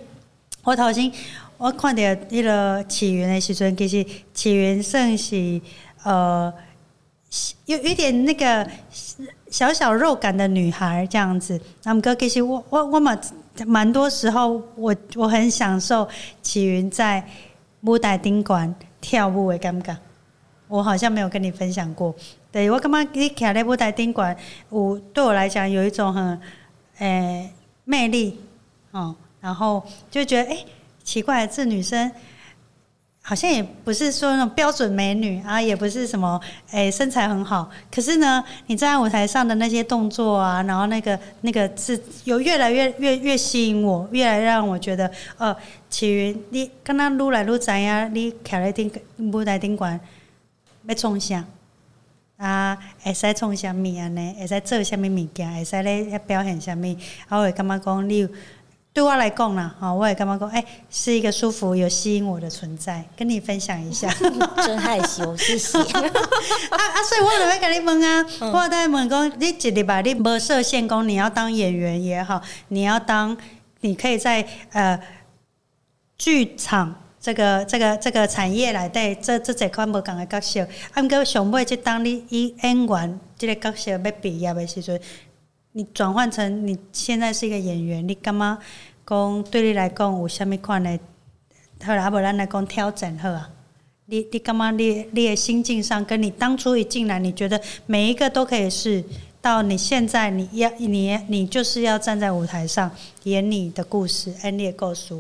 [0.67, 1.11] 我头先
[1.59, 5.61] 我看到迄个起源的时阵，其实起源算是
[6.03, 6.53] 呃
[7.67, 8.69] 有有点那个
[9.49, 11.59] 小小肉感的女孩这样子。
[11.85, 13.17] 那么哥，其实我我我蛮
[13.65, 16.09] 蛮多时候，我我很享受
[16.43, 17.25] 起源在
[17.83, 19.97] 舞台顶馆跳舞的感觉。
[20.67, 22.13] 我好像没有跟你分享过。
[22.51, 24.37] 对，我感觉你徛在舞台顶馆，
[24.69, 26.41] 我对我来讲有一种很
[26.99, 27.53] 诶、
[27.85, 28.41] 魅力
[28.91, 29.15] 哦。
[29.47, 29.81] 然后
[30.11, 30.59] 就觉得，哎，
[31.05, 32.11] 奇怪，这女生
[33.23, 36.41] 好像也不是说那种标准美女啊，也不是什么，
[36.73, 37.71] 哎，身材很好。
[37.89, 45.57] 可是呢，你站在舞台上的那些动作啊，然后那个那个是有越来越越越吸引我，越来越让我觉得，哦，
[45.89, 50.01] 启云，你刚刚撸来撸去呀，你徛在顶舞台顶馆
[50.89, 51.45] 要创啥
[52.37, 52.77] 啊？
[53.01, 54.09] 会使创啥物啊？
[54.09, 54.35] 呢？
[54.41, 55.55] 会使做啥物物件？
[55.55, 56.97] 会使咧表现啥物？
[57.29, 58.29] 我会感觉讲你。
[58.97, 64.09] 对我来讲呢，哈，我也干嘛讲，哎，是一个舒服、有吸引我的存在，跟你分享一下。
[64.65, 65.77] 真害羞，谢谢。
[65.85, 73.37] 啊啊，所以我就会跟你问啊，嗯、我在问讲，你一日吧，你无设限，工你要当演员也好，你要当，
[73.83, 74.99] 你可以在呃
[76.17, 84.99] 剧场这个这个这个产业来对这这这块无同的角色，啊，哥想买就当你以演员这个角色要毕业的时阵。
[85.77, 88.59] 你转换成你现在是一个演员，你干嘛
[89.07, 90.99] 讲对你来讲有虾米款的？
[91.85, 93.51] 好啦，不然来讲挑战好啊。
[94.07, 94.71] 你你干嘛？
[94.71, 99.05] 你你的心境上，跟你当初一进来，你觉得每一个都可以是，
[99.43, 102.91] 到你现在你要你你就是要站在舞台上
[103.25, 105.15] 演你的故事，演你的故事。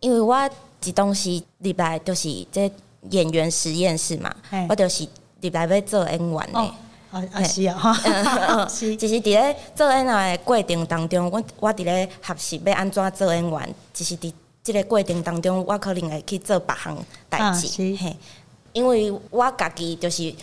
[0.00, 0.50] 因为我
[0.80, 2.72] 这东西入来就是这
[3.10, 5.06] 演员实验室嘛，嘿我就是
[5.42, 6.58] 入来要做演员的。
[6.58, 6.74] 哦
[7.12, 7.92] 啊啊是啊哈，
[8.66, 16.96] 是，就是伫咧做演员的过程当中，我我伫咧学习要安怎做演员，就是伫即个过程当中，我可能会去做别项
[17.28, 18.16] 代志，嘿，
[18.72, 20.34] 因为我家己就是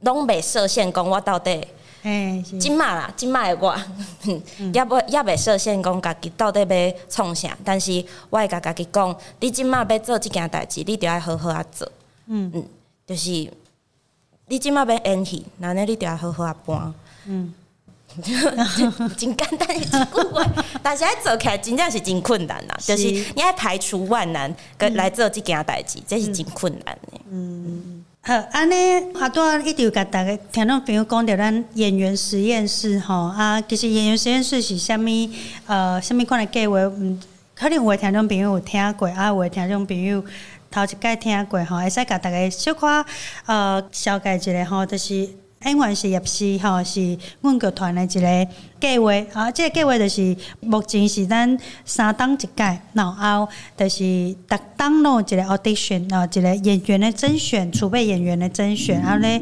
[0.00, 1.64] 拢袂设限，讲我到底，
[2.02, 3.72] 哎，即马啦，即马的我，
[4.74, 11.86] 也不也袂设限，讲家己到底要创啥，但是我会甲家己讲，你即马要做即件代志，你就要好好啊做，
[12.26, 12.50] 嗯。
[12.52, 12.66] 嗯，
[13.06, 13.48] 就是。
[14.50, 16.92] 你即马要演戏，那呢你就要好好啊搬。
[17.26, 17.54] 嗯，
[18.20, 18.34] 真
[19.16, 20.44] 简单的一句话，
[20.82, 27.20] 但是要做起来真正是真困难呐，就是你要排除万难，跟来做即件代志，这是真困难的。
[27.30, 28.74] 嗯，好，安尼
[29.20, 35.04] 阿多一直甲大家听众朋友讲着咱演员实验室吼啊，其实演员实验室是虾物
[35.68, 36.76] 呃虾物款的计划？
[36.80, 37.22] 嗯，
[37.54, 40.24] 可能有的听众朋友有听过，啊，有的听众朋友
[40.70, 43.04] 头一届听过吼，会使甲大家小可
[43.46, 45.28] 呃小解一下吼，就是。
[45.62, 51.54] 演员实验室吼是阮剧团的一个计划，啊，这个计划就是目前是咱
[51.84, 59.38] 三档一届，然后就是逐档咯一个 audition，啊，一个演员的甄选，储备演员的甄选，然后咧，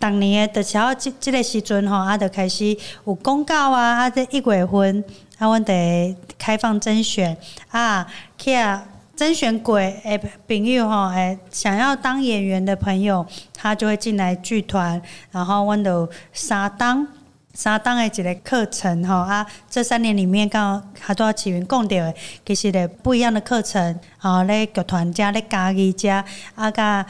[0.00, 5.04] 逐年的时候，即即个时阵吼，啊，就开始有公告啊，啊，这一月份，
[5.36, 7.36] 啊，阮得开放甄选，
[7.68, 8.06] 啊，
[8.38, 8.82] 去啊。
[9.18, 15.02] 甄选过诶朋友吼，诶想要当演员的朋友，他就会进来剧团，
[15.32, 17.04] 然后阮就三档
[17.52, 22.14] 三档的一个课程吼啊，这三年里面刚好他都要起源讲到诶，
[22.46, 27.04] 其实咧不一样的课程，啊咧剧团家咧家己家啊甲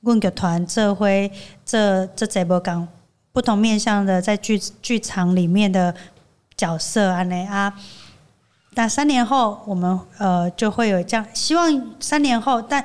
[0.00, 1.06] 阮剧团做伙
[1.62, 2.88] 这这节目讲
[3.32, 5.94] 不同面向的在剧剧场里面的
[6.56, 7.70] 角色安尼啊。
[8.76, 12.84] 那三年后，我们呃就会有这样，希望三年后，但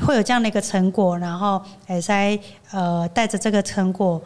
[0.00, 2.38] 会有这样的一个成果，然后也在
[2.72, 4.20] 呃带着这个成果，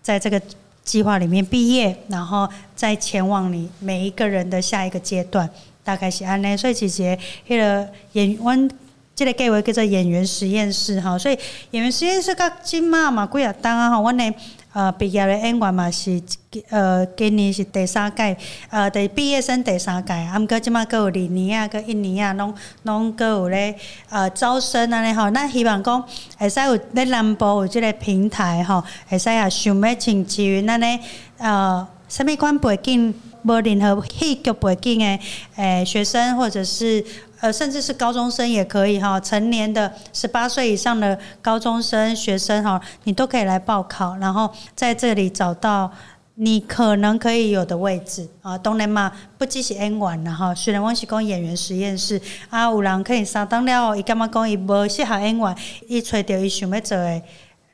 [0.00, 0.40] 在这个
[0.82, 5.48] 计划里面毕业，然后再前往你每一个人的下一个阶段，
[5.84, 6.56] 大概是安内。
[6.56, 8.70] 所以姐姐那个演员，
[9.14, 11.38] 这个计划叫做演员实验室哈，所以
[11.72, 14.34] 演员实验室跟金妈嘛几啊当啊哈，我呢。
[14.76, 16.22] 呃，毕业的演员嘛是，
[16.68, 18.36] 呃，今年是第三届，
[18.68, 23.74] 呃，第毕业生第三届，啊，毋过即马阁有二年啊，阁一年啊，拢拢阁有咧，
[24.10, 26.04] 呃，招生安尼吼，咱希望讲
[26.36, 31.00] 会使有咧南部有即个平台吼，会使啊想要请志云安尼，
[31.38, 33.14] 呃，啥物款背景，
[33.46, 35.20] 无任何戏剧背景诶，
[35.56, 37.04] 诶，学生或者是。
[37.38, 45.92] 呃，甚至是高中生也可以哈，成年的十八岁以上的高中生学生哈，你都可以来报考，然后在这里找到
[46.36, 48.56] 你可能可以有的位置啊。
[48.56, 55.56] 当然嘛，不只是演员啦哈，虽然我是讲演员实验室啊，有人可以上当了，伊干嘛讲伊无适合演员，
[55.86, 57.22] 伊揣到伊想要做的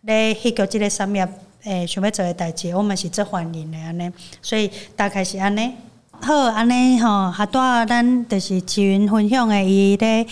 [0.00, 1.28] 咧戏剧这个产业，
[1.64, 5.72] 诶，想要做的代志，我们是最欢迎的安尼，所以大概是安尼。
[6.20, 10.26] 好，安尼吼，哈多咱就是志云分享的伊咧，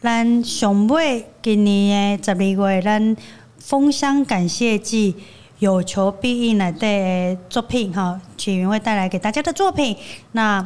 [0.00, 2.36] 咱上尾今年的十二
[2.72, 3.16] 月，咱
[3.58, 5.16] 封箱感谢祭
[5.58, 9.96] 有求必应内底的作品哈，志云会带来给大家的作品。
[10.30, 10.64] 那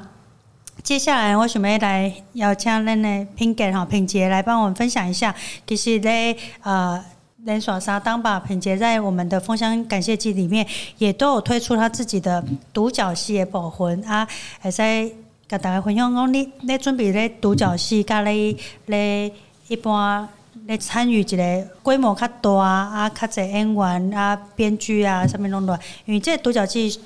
[0.83, 5.35] 接下来我想要来邀请咱的品杰哈品杰来帮我们分享一下，
[5.67, 7.03] 其实咧呃。
[7.45, 10.65] 连耍沙当吧，品杰在我们的封箱感谢祭里面
[10.99, 14.27] 也都有推出他自己的独角戏的部分啊，
[14.61, 15.11] 还在
[15.49, 19.33] 跟大家分享讲，你你准备咧独角戏，甲你咧
[19.67, 20.29] 一般
[20.67, 27.01] 咧参与一个规模较大啊，较侪演员啊、编剧啊，什么拢多，因为这独角戏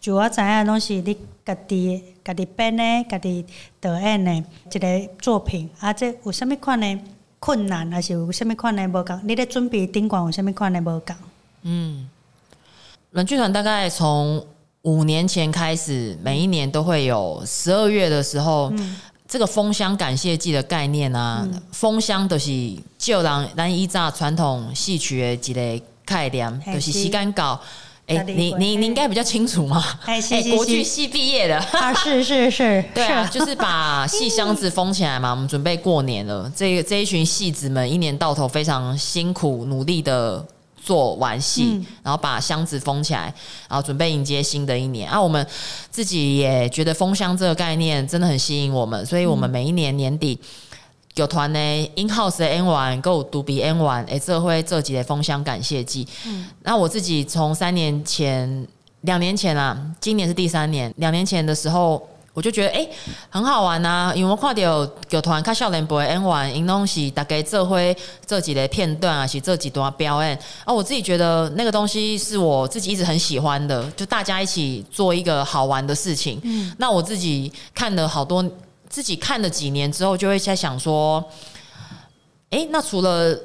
[0.00, 3.44] 就我知影拢是你家己家己编的、家己
[3.82, 7.00] 导演的一个作品啊，这有啥物款呢？
[7.44, 9.20] 困难还是有什么款的无共？
[9.22, 11.14] 你咧准备顶管有什么款的无共？
[11.64, 12.08] 嗯，
[13.10, 14.42] 阮剧团大概从
[14.80, 18.96] 五年前开始，每一年都会有十二月的时候，嗯、
[19.28, 22.50] 这个封箱感谢祭的概念啊，嗯、封箱都是
[22.96, 27.60] 就让咱依照传统戏曲的一个概念，是就是时间到。
[28.06, 29.82] 哎、欸，你你你应该比较清楚嘛？
[30.04, 35.30] 哎、欸，国剧系毕业的 啊，是是是， 对啊，就是把戏箱子封起来嘛。
[35.30, 40.44] 我们准备过年了，这这一群戏子们一年到头非常辛苦努力的
[40.76, 43.32] 做完戏，嗯、然后把箱子封起来，
[43.70, 45.08] 然后准备迎接新的一年。
[45.08, 45.46] 啊，我们
[45.90, 50.38] 自己也觉得封箱这个概念真的很吸引我们，所以我们每一年年底。
[51.14, 51.58] 剧团的
[51.94, 56.06] ，in house 的演员，够独比演员，哎，这会这几的封箱感谢祭。
[56.26, 58.66] 嗯，那我自己从三年前、
[59.02, 60.92] 两年前啊，今年是第三年。
[60.96, 62.90] 两年前的时候，我就觉得哎、欸，
[63.30, 67.96] 很好玩呐、啊，因为我看到剧团看少年部的演员，因东西大概这回
[68.26, 76.40] 这几的片段啊，是这几段表演啊，我自己觉得那个东西是我自己一直很喜欢的，就大家一起做一个好玩的事情。
[76.42, 78.44] 嗯，那我自己看了好多。
[78.88, 81.24] 自己看了几年之后，就会在想说，
[82.50, 83.36] 诶，那除了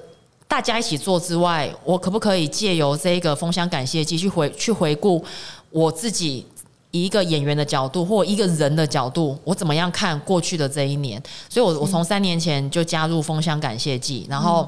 [0.48, 5.24] 大家一起做之外，我可不可以借由这个封箱感谢祭去回去回顾
[5.72, 6.46] 我自己
[6.92, 11.22] 以一个演员的角度或一个人的角度，我怎么样看过去的这一年？
[11.48, 14.68] 所以我，我我从三年前就加入封箱感谢祭，然后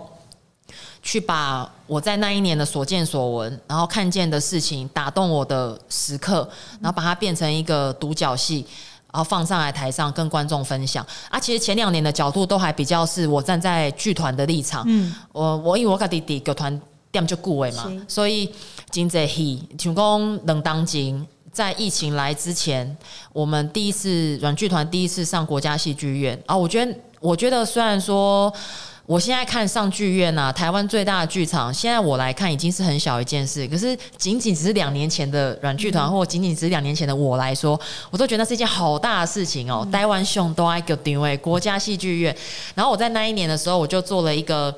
[1.02, 6.48] 去把我在那一年的所见所闻，然后看见的事情打动我的时刻，
[6.80, 8.66] 然后把它变成一个独角戏，
[9.12, 11.06] 然后放上来台上跟观众分享。
[11.30, 16.82] 啊，其实前两年的角度都还比较是我站在剧团的立场，嗯，我我因为我跟弟弟剧团
[17.12, 18.52] 店就顾位嘛，所以
[18.90, 22.98] 真济戏，像讲能当今，在疫情来之前，
[23.34, 28.54] 我们第一次软剧团第一次上国家戏剧院啊，我觉得我觉得虽然说。
[29.12, 33.68] 我现在看上剧院啊，台湾最大的剧场，现在我来看已经是很小一件事。
[33.68, 37.78] 可是仅仅只是两年前的软剧团，或仅仅只是两年前的我来说，
[38.10, 39.86] 我都觉得那是一件好大的事情哦。
[39.92, 42.34] 台湾熊都爱给定位国家戏剧院，
[42.74, 44.74] 然后我在那一年的时候，我就做了一个。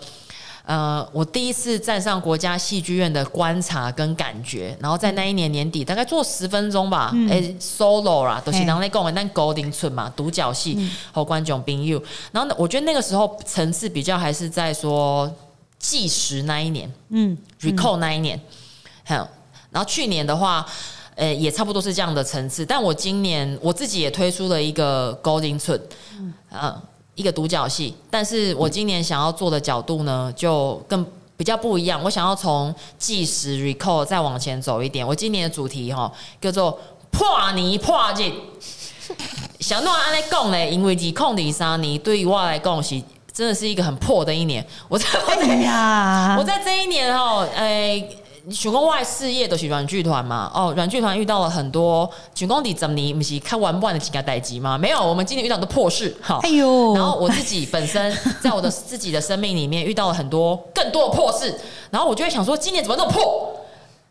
[0.66, 12.01] 呃，我第一次站上国家戏剧院的观察跟感觉，然后在那一年年底，大概做十分钟吧，哎、，solo 啦，都是人在讲的，但高龄村嘛，独角戏和观众朋友。
[12.32, 15.30] 然后呢，我觉得那个时候层次比较还是在说
[15.78, 18.39] 计时那一年，嗯，recall 那一年，
[19.03, 19.28] 还有，
[19.70, 20.66] 然后去年的话，
[21.16, 22.66] 呃、欸，也差不多是这样的层次。
[22.66, 25.78] 但我今年我自己也推出了一个高龄村，
[26.18, 26.34] 嗯。
[26.49, 26.82] 呃
[27.16, 31.05] 一个独角戏，但是我今年想要做的角度呢，就更
[31.38, 32.01] 比较不一样。
[32.03, 35.05] 我想要从计时 recall 再往前走一点。
[35.05, 36.11] 我今年的主题哈
[36.41, 36.80] 叫做
[37.11, 38.32] 破泥破日。
[39.59, 43.01] 想弄安尼讲呢，因为二控二三年对于我来讲是
[43.32, 44.66] 真的是一个很破的一年。
[44.88, 48.18] 我在我在、哎、呀我在这一年哈，诶、欸。
[48.51, 50.51] 全国外事业都是软剧团嘛？
[50.53, 54.77] 哦，软剧团遇到了很多全工底怎么你不是看完不完的几个代志吗？
[54.77, 56.13] 没有，我们今年遇到的破事。
[56.21, 61.57] 好，哎呦，然后我自己本身在我的自己的生命里面遇到了很多更多的破事，
[61.89, 63.49] 然后我就会想说，今年怎么那么破？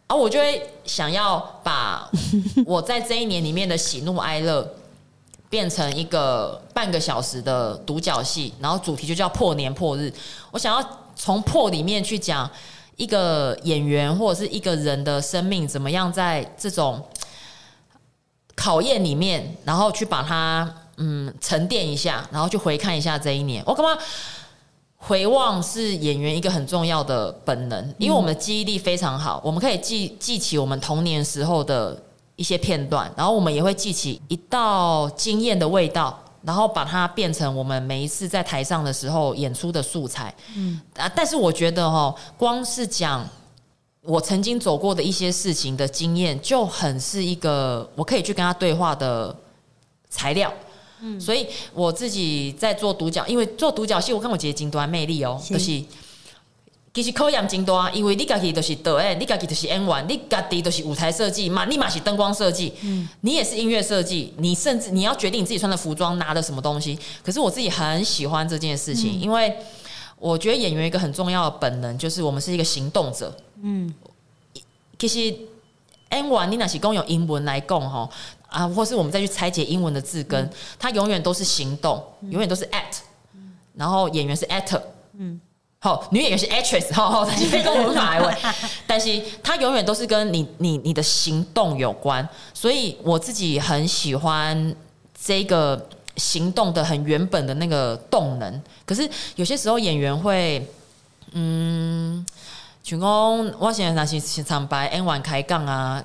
[0.08, 2.08] 然后我就会想要把
[2.64, 4.66] 我在这一年里面的喜怒哀乐
[5.50, 10.10] 变成一个半个小时的独角戏，然后主题就叫破年破日。
[10.50, 12.50] 我想要从破里面去讲。
[12.96, 17.02] 一个演员或者是一个人的生命，怎么样在这种
[18.54, 23.62] 考验里面，然后去把它嗯沉淀一下，然后去回看一下这一年。
[23.66, 24.00] 我干嘛
[24.96, 32.00] 回望是演员一个很重要的本能，因为我们的记忆力非常好，我们可以记记起我们童年时候的
[32.36, 36.22] 一些片段，然后我们也会记起一道经验的味道。
[36.44, 43.28] 然后把它变成我们每一次在台上的时候演出的素材，嗯啊，但是我觉得哈，光是讲
[44.02, 49.34] 我曾经走过的一些事情的经验，就很是一个我可以去跟他对话的
[50.08, 50.52] 材料，
[51.00, 55.82] 嗯，所以我自己在做独角，因为做独角戏，我看我姐姐多魅力哦，就是。
[56.94, 66.98] 其实考验真大，因为你家己都是导演，你家己都是演员，你家己都是舞台设计嘛，你嘛是灯光设计，嗯，你也是音乐设计，你甚至你要决定你自己穿的服装拿的什么东西。
[67.22, 69.56] 可是我自己很喜欢这件事情，嗯、因为
[70.18, 73.94] 我觉得演员一个很重要的本能就是我们是一个行动者，嗯，
[74.98, 75.18] 其实
[76.10, 78.06] 演员你那是共用英文来讲哈
[78.48, 82.98] 啊，或是我们再去拆解英文的字根，嗯、它永远都是行动，永远都是 act，
[83.74, 84.82] 然后演员是 actor，
[85.14, 85.40] 嗯。
[85.84, 88.32] 好，女演员是 actress，好好，但是非跟我们法来问，
[88.86, 94.76] 但是她永远都是跟你、你、你的行动有关，所以我自己很喜欢
[95.20, 98.62] 这个行动的很原本的那个动能。
[98.86, 100.64] 可是有些时候演员会，
[101.32, 102.24] 嗯，
[102.84, 103.10] 像讲
[103.58, 106.00] 我现在那是常白 N 完开讲啊，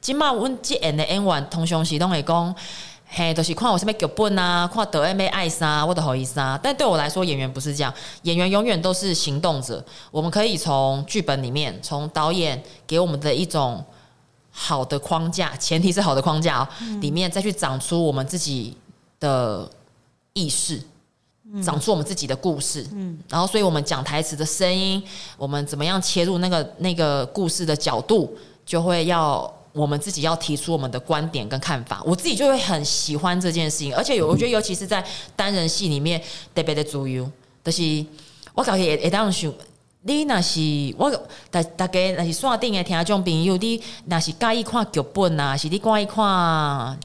[0.00, 2.54] 今嘛阮接演的 N 完，通常是都会讲。
[3.12, 6.58] 嘿，都、就是看我什么剧本啊，看导演没爱啥，我的好意思啊。
[6.62, 7.92] 但对我来说，演员不是这样，
[8.22, 9.84] 演员永远都是行动者。
[10.12, 13.84] 我们可以从剧本里面，从导演给我们的一种
[14.52, 18.76] 好的框架，前提是好的框架哦，嗯、里面再去长出我们自己
[19.18, 19.68] 的
[20.32, 20.80] 意识，
[21.52, 22.86] 嗯、长出我们自己的故事。
[22.92, 25.02] 嗯，然后，所以我们讲台词的声音，
[25.36, 29.52] 我们怎么样切入那个那个故事的角度，就会要。
[29.72, 35.04] 我们自己要提出我们的观点跟看法，我自己就会很喜欢这件事情，而且有我觉得尤其是在
[35.36, 36.20] 单人戏里面
[36.52, 37.30] 特别的自由，
[37.62, 38.04] 就是
[38.54, 39.52] 我感觉也也当想，
[40.02, 40.60] 你那是
[40.98, 41.08] 我
[41.52, 46.98] 大大家那是刷定的听众朋友，你那是介意看剧本啊，是你介意看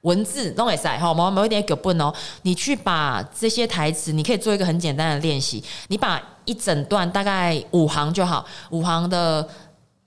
[0.00, 2.12] 文字都会在哈，某某一点剧本哦，
[2.42, 9.48] 你去把这些台词，你可以做一个很简单的练习，你把一整段大概五行就好，五行的。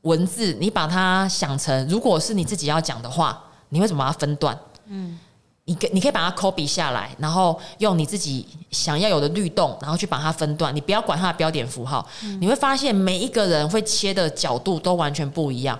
[0.01, 3.39] 文字，你把它想成，如果是你自己要讲的话，
[3.69, 4.57] 你会怎么把它分段？
[4.87, 5.19] 嗯，
[5.65, 10.75] 你可你可以把它 copy 下来，然后用你自己想要有的律动，然后去把它分段。
[10.75, 12.03] 你不要管它的标点符号，
[12.39, 15.79] 你会发现每一个人会切的角度都完全不一样。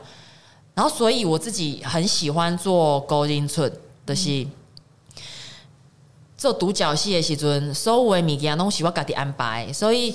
[0.75, 3.71] 然后，所以我自己很喜欢做高音寸
[4.05, 4.47] 的戏，
[6.37, 10.13] 做独角戏的时阵，所有的物件都是我自己安排，所以。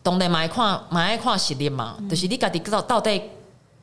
[0.00, 3.20] 当然买看买爱看实力嘛，就是你家己到到底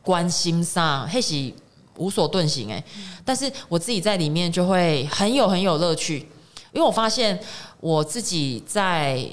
[0.05, 1.51] 关心上，嘿是
[1.97, 2.81] 无所遁形诶。
[2.97, 6.19] 嗯、但是我自己在里面就会很有很有乐趣，
[6.71, 7.37] 因为我发现
[7.81, 9.27] 我自己在，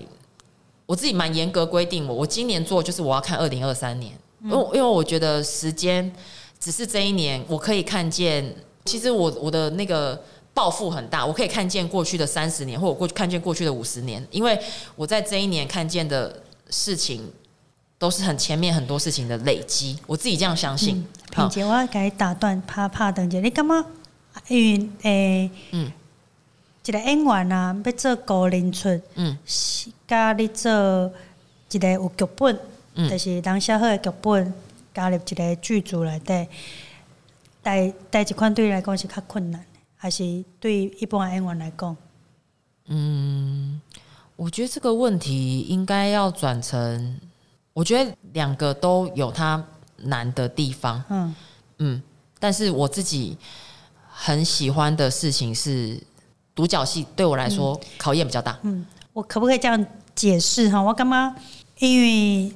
[0.87, 4.13] 我自己蛮严格规定我，我今年做就是我要看二零二三年，
[4.43, 6.11] 因为、嗯、因为我觉得时间
[6.59, 8.53] 只是这一年，我可以看见，
[8.87, 10.19] 其实我我的那个。
[10.55, 14.61] 抱负很大，我可以看见过去的三十年，或我过去看见过去的五十年，因为
[14.95, 17.27] 我在这一年看见的事情，
[18.03, 19.97] 都是很前面很多事情的累积。
[20.09, 21.07] 我自己这样相信。
[21.31, 23.87] 萍姐、嗯，好我要给你打断，怕怕等姐，你干嘛？
[24.49, 25.93] 因为诶，欸、嗯，
[26.85, 29.39] 一个演员啊，要做高龄出，嗯，
[30.09, 31.13] 加你做
[31.71, 32.59] 一个有剧本，
[32.95, 34.53] 嗯，就是人写好的剧本，
[34.93, 36.49] 加入一个剧组来对，
[37.63, 39.65] 带带一款对你来讲是较困难。
[39.95, 41.97] 还是对一般演员来讲，
[42.89, 43.81] 嗯，
[44.35, 47.21] 我觉得这个问题应该要转成，
[47.73, 49.63] 我觉得两个都有它
[49.97, 51.35] 难的地方，嗯
[51.79, 52.03] 嗯，
[52.39, 53.37] 但是我自己
[54.09, 56.01] 很喜欢的事情是
[56.55, 58.59] 独角戏，对我来说考验比较大。
[58.63, 60.81] 嗯，我可不可以这样解释哈？
[60.81, 61.35] 我干嘛？
[61.79, 62.55] 因为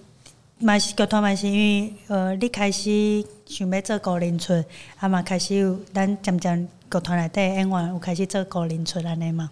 [0.58, 4.52] 嘛是剧团嘛是因为呃，你开始想要做高龄出，
[4.98, 6.68] 啊嘛开始有咱渐渐。
[6.88, 9.50] 剧团内底演员有开始做高龄出安尼嘛？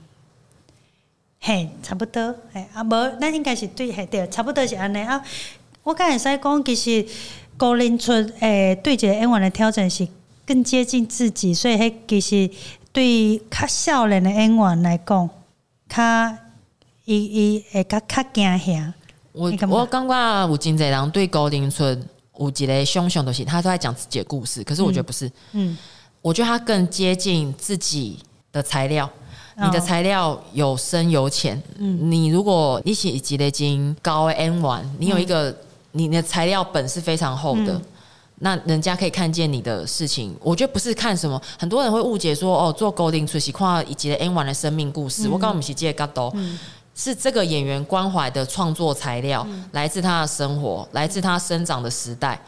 [1.47, 2.35] 嘿，差不多。
[2.55, 2.91] 嘿，啊无，
[3.21, 5.23] 咱应该是对，嘿对，差不多是安尼啊。
[5.83, 7.07] 我敢会使讲，其实
[7.59, 10.09] 高林出诶，对一个演员的挑战是
[10.47, 12.51] 更接近自己，所以迄其实
[12.93, 15.29] 对较少年的演员来讲，
[15.87, 16.35] 较
[17.05, 18.95] 伊伊会较较惊吓。
[19.33, 21.85] 我我感觉有真侪人对高林出
[22.39, 25.27] 有一个想象，就是他都在讲自己的故事，可是我觉得不是。
[25.53, 25.73] 嗯。
[25.73, 25.79] 嗯
[26.23, 28.19] 我觉得他更接近自己
[28.51, 29.11] 的材料，
[29.57, 31.61] 你的材料有深有浅。
[31.79, 35.55] 嗯，你如果一起积累金高 N 完，你有一个
[35.93, 37.81] 你的材料本是非常厚的，
[38.41, 40.35] 那人家可以看见你的事情。
[40.41, 45.29] 我觉得不是看什么，很多人会误解说哦，做高龄出席跨以及 N 完的生命故事。
[45.29, 46.37] 我告诉你们，是这个角度，
[46.97, 52.41] 是这个演员关怀的创作材料，来自他的生活，来自他生长的时代。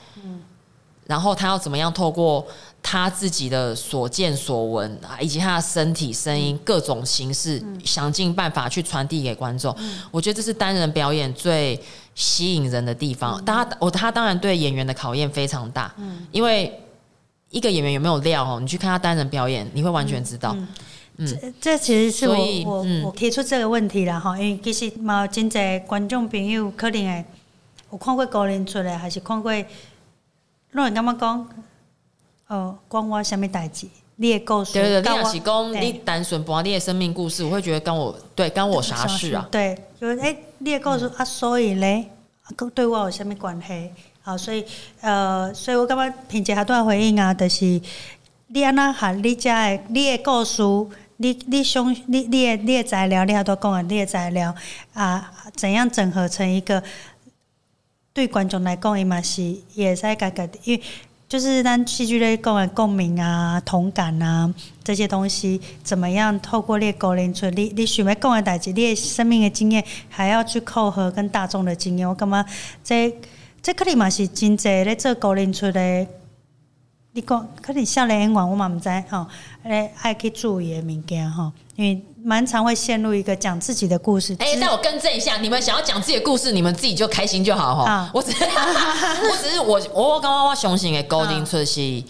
[1.07, 2.45] 然后他要怎么样透过
[2.83, 9.75] 他自己的所见所闻啊，以及他的身体、声音各种形式，想尽办法去传递给观众。
[10.11, 11.81] 我觉得这是单人表演最
[12.15, 13.45] 吸引人的地方。
[13.45, 15.95] 他我他当然对演员的考验非常大，
[16.33, 16.81] 因为
[17.51, 20.57] 一个演员有没有料哦，你去看他单人表演，你会完全知道。
[21.19, 27.25] 嗯，这这其实是我我我提出这个问题了哈，因为其实嘛，真侪观众朋友可能会
[27.93, 29.53] 有看过高龄出来，还是看过。
[30.77, 31.49] 那你干嘛讲？
[32.49, 33.89] 哦，关我什么代志？
[34.17, 39.49] 你的故事，对对对，你也是讲你单纯播你的生命故事，我会觉得跟我对干我啥事啊？
[39.51, 42.11] 对，就是哎，你的故事啊，所以嘞，
[42.75, 43.91] 对我有什么关系？
[44.21, 44.65] 好，所以
[45.01, 47.81] 呃，所以我感觉萍姐还多回应啊，就是
[48.49, 50.63] 你安那哈，你家的你的故事，
[51.17, 54.55] 你你想你你的你的材料，你还多讲啊，你的材料
[54.93, 56.83] 啊，怎样整合成一个？
[58.17, 60.83] 对观众来讲，伊嘛是也在改改，因为
[61.29, 64.51] 就是咱戏剧类讲的共鸣啊、同感啊
[64.83, 72.47] 这些东西，怎么样透过你高龄出，你你想要讲的代志，你的生命的经验，还要去扣合跟大众的经验，我感觉
[72.83, 73.15] 这
[73.61, 76.07] 这可能嘛是真济咧做高龄出的。
[77.13, 79.27] 你讲可能少年演员，我嘛毋知吼，
[79.65, 84.35] 诶爱去注意的物件吼，因为蛮常会陷入一个讲自己的故事。
[84.41, 87.91] 哎、欸，那我更正一下，你们想要讲自己的故事，你们自己就开心就好哈。
[87.91, 92.03] 啊、我只是我只是我我刚刚我相信的高龄村是，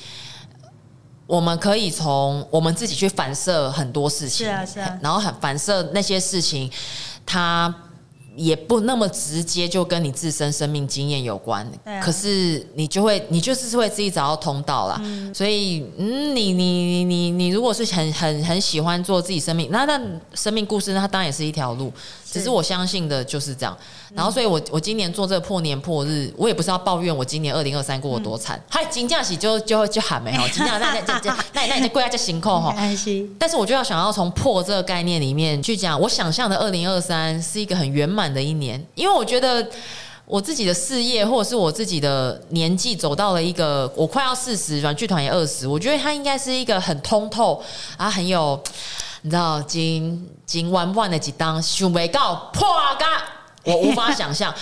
[1.26, 6.70] 我们可以从我们自己去反射很多事情，是啊是啊，然后很反射那些事情，
[7.26, 7.74] 它。
[8.36, 15.00] 也不那么直接就跟你自身生命经验有关，啊、可是你就会，你就是会自己找到通道啦。
[15.02, 20.00] 嗯、所以，嗯，你你你你如果是很很很喜欢做自己生命，那那
[20.34, 21.90] 生命故事，那它当然也是一条路。
[22.28, 23.76] 只是我相信的就是这样，
[24.12, 32.74] 然后所以我我今年做这个破年破日，我也不是要抱怨我今年二零二三过得多惨，嗨、嗯，金价喜就就就喊没有， 金价那那那那那你贵下就辛苦哈，
[33.38, 39.64] 但是我就要想要从破这个概念里面去讲，我想象的二零二三是一个很圆满的一年，因为我觉得
[40.24, 47.62] 我自己的事业或者是我自己的年纪走到了一个我快要四十，软剧团也二十，我觉得它应该是一个很通透
[47.96, 48.60] 啊，很有。
[49.26, 52.64] 你知道，今今晚晚的几档想未到破
[52.96, 53.24] 嘎，
[53.66, 54.54] 我无法想象。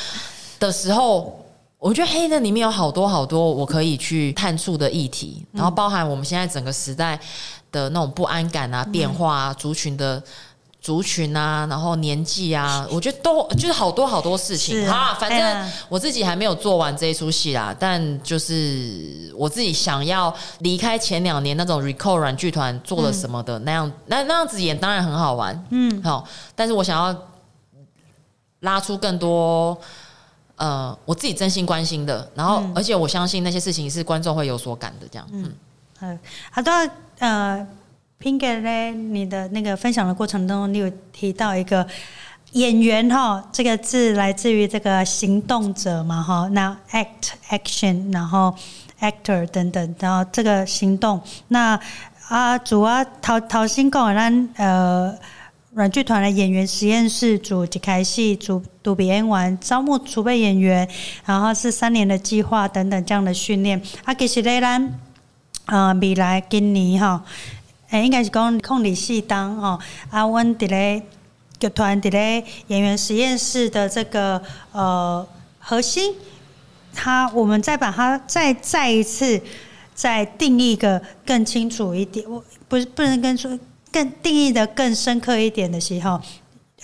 [0.59, 1.39] 的时候，
[1.79, 7.21] 我觉得黑的里面有好多好多我可以去探触的议题，然后包含我们现在整个时代
[7.71, 10.23] 的那种不安感啊、变化啊、族群的
[10.85, 14.87] 族群啊，然后年纪啊，我觉得都就是好多好多事情。
[14.87, 26.23] 啊，反正我自己还没有做完这一出戏啦，但就是我自己想要离开前两年那种 Recall 软剧团做了什么的、嗯、那样，那那样子演当然很好玩，嗯，好，
[26.55, 27.19] 但是我想要
[28.61, 29.75] 拉出更多
[30.57, 35.51] 呃我自己真心关心的，然后、嗯、而且我相信那些事情是观众会有所感的，这样，嗯，
[36.01, 36.19] 嗯，
[36.51, 37.67] 好的呃。
[38.23, 38.91] Pinkett 呢？
[38.91, 41.87] 你的那个分享的过程当中，你有提到一个
[42.53, 48.55] 演员哈，这个字来自于这个行动者嘛哈，那 act action，然后
[49.01, 51.79] actor 等等，然后这个行动，那
[52.29, 55.15] 啊主啊陶陶新讲咱呃
[55.73, 60.89] 软剧团的演员实验室组一开始组都比演完招募储备演员，
[61.27, 64.99] 然后是三年的计划等等这样的训练啊，其实咧咱
[65.67, 67.23] 呃未来今年哈。
[68.03, 69.79] 应该是讲控理系当哦，
[70.11, 71.03] 阿温迪雷
[71.59, 74.41] 剧团迪雷演员实验室的这个
[74.73, 75.27] 呃
[75.59, 76.15] 核心，
[76.95, 79.41] 他我们再把它再再一次
[79.95, 83.59] 再定义个更清楚一点，我不是不能跟说
[83.93, 86.21] 更定义的更深刻一点的时候。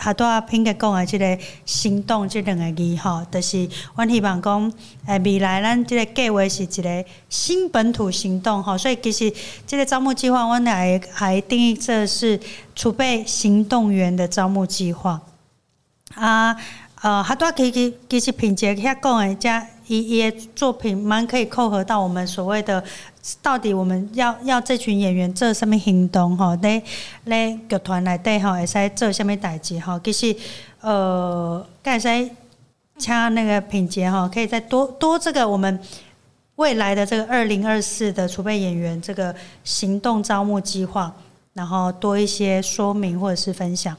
[0.02, 4.72] 好多阿平个讲的即个行动即两个字吼，就是阮希望讲，
[5.04, 9.30] 诶，未来咱即个计划是一个新本土行动吼，所以其实
[9.66, 12.40] 即个招募计划，阮还还定义这是
[12.74, 15.20] 储备行动员的招募计划。
[16.14, 16.56] 啊，
[17.02, 22.82] 呃，好多其实其实品杰遐讲的，加伊伊的作品蛮可以扣合到我们所谓的。
[23.42, 26.34] 到底我们要要这群演员做什么行动？
[26.36, 26.82] 哈，在
[27.26, 29.78] 在剧团内底哈，会使做什么代志？
[29.78, 30.34] 哈，其实
[30.80, 32.08] 呃，该使
[32.96, 35.78] 请那个品杰哈，可以再多多这个我们
[36.56, 39.34] 未来的这个二零二四的储备演员这个
[39.64, 41.14] 行动招募计划，
[41.52, 43.94] 然后多一些说明或者是分享。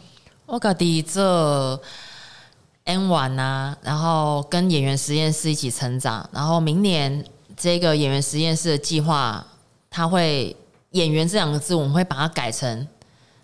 [0.48, 1.80] 我家己做
[2.86, 7.24] N1 啊，然后跟演员实验室一起成长，然后明年。
[7.58, 9.46] 这个演员实验室的计划，
[9.88, 10.56] 他会
[10.92, 12.88] “演员”这两个字，我们会把它改成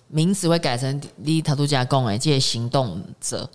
[0.07, 3.47] 名词，会改成“立陶度加工”哎，这些行动者。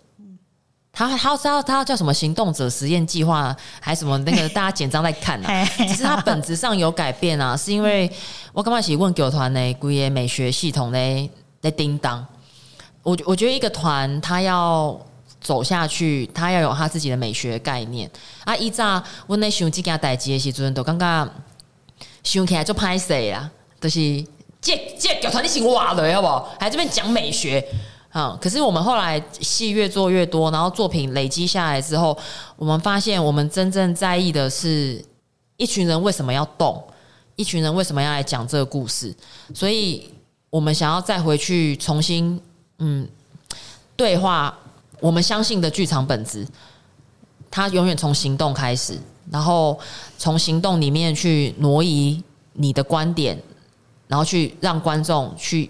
[0.93, 5.65] 他他知道他叫什么行动者实验计划，还是什么那个大家简章在看啊？
[5.79, 8.09] 其实他本质上有改变啊，是因为
[8.53, 11.31] 我刚开始问九团呢，规个美学系统呢
[11.61, 12.25] 在叮当。
[13.03, 14.97] 我我觉得一个团他要。
[15.43, 18.09] 走下去，他要有他自己的美学概念
[18.45, 18.55] 啊！
[18.57, 21.29] 以前我那想这件代志的时阵，都感觉
[22.23, 24.25] 想起来就歹势啦，就是
[24.61, 26.55] 这这剧团你先挖了，好不好？
[26.61, 27.65] 还这边讲美学
[28.11, 28.39] 啊！
[28.41, 32.17] 可是我们后来戏越做越多，然后作品累积下来之后，
[32.55, 35.05] 我们发现我们真正在意的是
[35.57, 36.81] 一群人为什么要动，
[37.35, 39.13] 一群人为什么要来讲这个故事，
[39.53, 40.09] 所以
[40.51, 42.41] 我们想要再回去重新
[42.79, 43.09] 嗯
[43.97, 44.57] 对话。
[45.03, 46.47] 我们相信的剧场本质，
[47.51, 48.97] 它永远从行动开始，
[49.33, 49.77] 然后
[50.17, 52.23] 从行动里面去挪移
[52.53, 53.37] 你的观点，
[54.07, 55.69] 然后去让观众去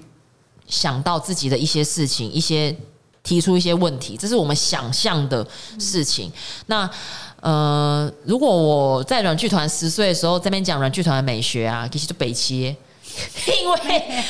[0.68, 2.76] 想到自己的一些事情，一些
[3.22, 5.47] 提出一些问题，这是我们想象的
[5.78, 6.30] 事情。
[6.66, 6.89] 那
[7.41, 12.64] 呃，如果我在软剧团十岁的时候这边讲软剧团的美学啊，其实就北七，
[13.62, 14.24] 因为。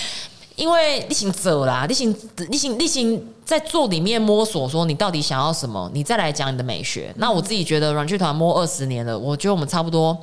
[0.57, 2.15] 因为你先走啦，你先
[2.51, 7.13] 你先你先在做里面摸索，说你到底想要什么，你再来讲你的美学。
[7.17, 10.17] 那我自己觉得软剧团摸二十年了，我觉得我们差不多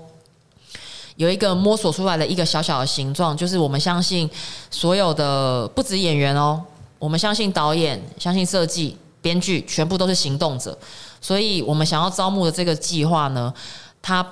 [1.15, 4.29] 有一个摸索出来的一个小小的形状，就是我们相信
[4.69, 6.61] 所有的不止演员哦，
[6.99, 10.77] 我们相信导演、相信设计、编剧，全部都是行动者。
[11.19, 13.53] 所以我们想要招募的这个计划呢，
[14.01, 14.25] 它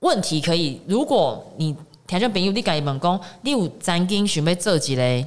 [0.00, 1.74] 问题可以，如果你
[2.06, 5.26] 听众朋友你家己问讲，你有曾经想要做一个。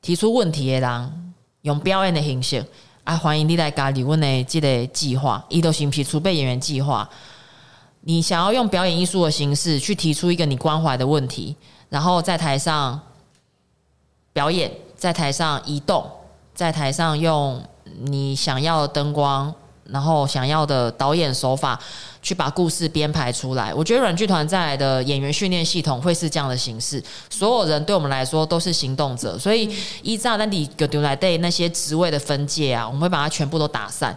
[0.00, 2.62] 提出问题的人用表演的形式
[3.04, 5.42] 啊，欢迎你来加入阮的这个计划。
[5.48, 7.08] 伊都是不是储备演员计划？
[8.02, 11.56] 你想要用表演艺术的形式去提出一个你关怀的问题，
[11.88, 13.00] 然后在台上
[14.34, 16.04] 表演，在台上移动，
[16.54, 17.62] 在台上用
[18.00, 19.54] 你想要的灯光。
[19.90, 21.78] 然后想要的导演手法
[22.22, 27.02] 去把故事编排出来，我觉得软剧团再来的演员训练系统会是这样的形式。
[27.28, 29.70] 所有人对我们来说都是行动者，所以
[30.02, 34.16] 依照那里给丢来对那些职位的分界啊，我们会把它全部都打散，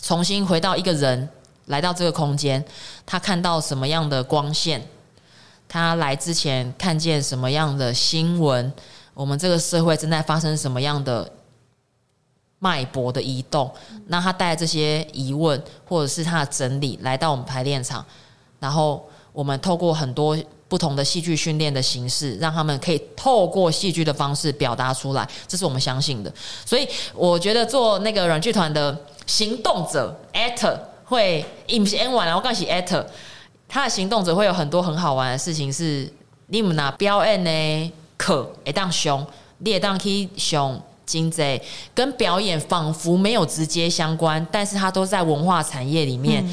[0.00, 1.28] 重新回到一个人
[1.66, 2.64] 来到这个空间，
[3.04, 4.80] 他看到什么样的光线，
[5.68, 8.72] 他来之前看见什么样的新闻，
[9.14, 11.32] 我们这个社会正在发生什么样的。
[12.58, 13.70] 脉搏的移动，
[14.06, 18.04] 那他带这些疑问或者是他的整理来到我们排练场，
[18.58, 20.36] 然后我们透过很多
[20.68, 26.32] 不同的戏剧训练的形式，让他们可以透过戏剧的方式表达出来，这是我们相信的。
[26.64, 33.04] 所以我觉得做那个软剧团的行动者 actor 会，不是演员，我刚是 actor，
[33.68, 36.10] 他的行动者会有很多很好玩的事情，是
[36.46, 39.24] 你们拿表演呢课会当熊，
[39.58, 41.60] 你会当去熊真济，
[41.94, 46.44] 跟表演仿佛没有直接相关，但是它都在文化产业里面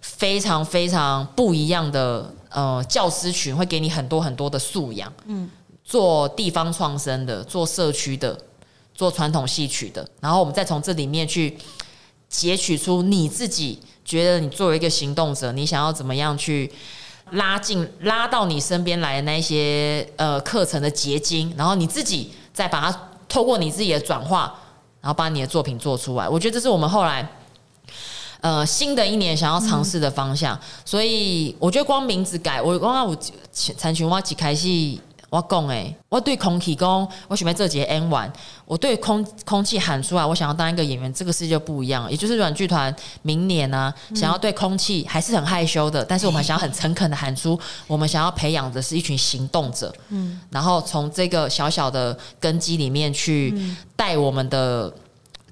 [0.00, 2.34] 非常非常不一样的。
[2.52, 5.48] 呃，教师群会给你很多很多的素养，嗯，
[5.84, 8.36] 做地方创生的，做社区的，
[8.92, 11.56] 做传统戏曲的，然后我们再从这里面去
[12.28, 16.68] 截取出你自己觉得你作为一个行动者，你想要怎么样去
[17.30, 24.52] 拉近拉到你身边来的那些呃课程的结晶，然后你自己再把它透过你自己的转化，
[25.00, 26.28] 然后把你的作品做出来。
[26.28, 27.26] 我觉得这是我们后来。
[28.42, 33.14] 呃，新的一年想要尝试的方向，所以我觉得光名字改，我刚刚我
[33.52, 34.98] 参群我几开戏
[35.30, 38.30] 我讲诶，我对空气讲，我喜欢这节 N 完，
[38.64, 53.54] 我对空空气喊出来，我想要当一个演员，这个世界就不一样，也就是软剧团明年呢、啊，想要对空气还是很害羞的，但是我们想要很诚恳的喊出，我们想要培养的是一群行动者，嗯，然后从这个小小的根基里面去
[53.94, 54.92] 带我们的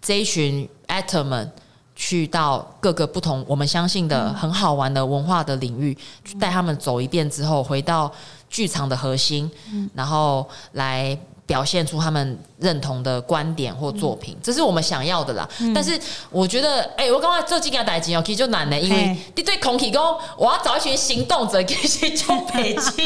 [0.02, 1.52] 这一群 actor 们。
[2.00, 5.92] 去到各个不同我们相信的很好玩的文化的领域，
[6.24, 8.08] 去带他们走一遍之后，回到
[8.48, 9.50] 剧场的核心，
[9.94, 15.48] 然后来表现出他们认同的观点或作品，这是我们想要的啦。
[15.74, 15.98] 但是
[16.30, 20.02] 我觉得，哎，我刚刚做这个代志哦，其实就难了，因为你对空气讲，
[20.36, 23.04] 我要找一群行动者，其实就北京。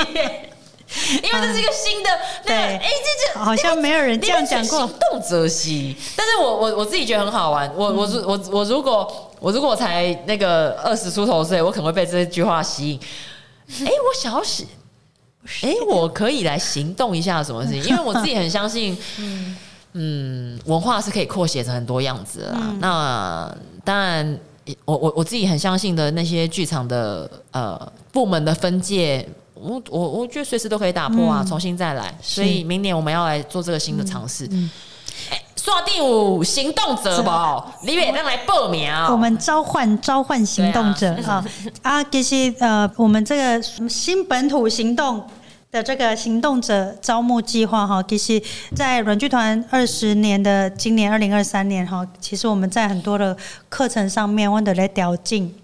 [1.23, 2.11] 因为这是一个新的，
[2.45, 4.81] 那哎、个，这这好像没有人这样讲过。
[4.81, 7.73] 行动者戏，但是我我我自己觉得很好玩。
[7.75, 13.01] 我我我我如果我如果才那个二十出头岁，我可能会被这句话吸引。
[13.87, 14.43] 哎，我想要
[15.45, 17.83] 是，哎，我可以来行动一下什么事情？
[17.91, 18.97] 因为我自己很相信，
[19.93, 22.57] 嗯，文化是可以扩写成很多样子的。
[22.81, 24.39] 那当然，
[24.85, 29.29] 我我我自己很相信的那些剧场的呃部门的分界。
[29.55, 32.13] 我我我觉得随时都可以打破啊，嗯、重新再来。
[32.21, 34.49] 所以明年我们要来做这个新的尝试。
[34.51, 34.69] 嗯，
[35.65, 38.93] 刷第五行动者吧，李伟让来报名。
[39.09, 41.45] 我们召唤召唤行动者啊
[41.83, 42.03] 啊！
[42.03, 45.25] 其实呃，我们这个新本土行动
[45.71, 48.43] 的这个行动者招募计划哈，其实，
[48.75, 53.37] 在软剧团二十年的今年二零二三年哈，其实我们在很多的
[53.69, 55.55] 课程上面，我们都在调进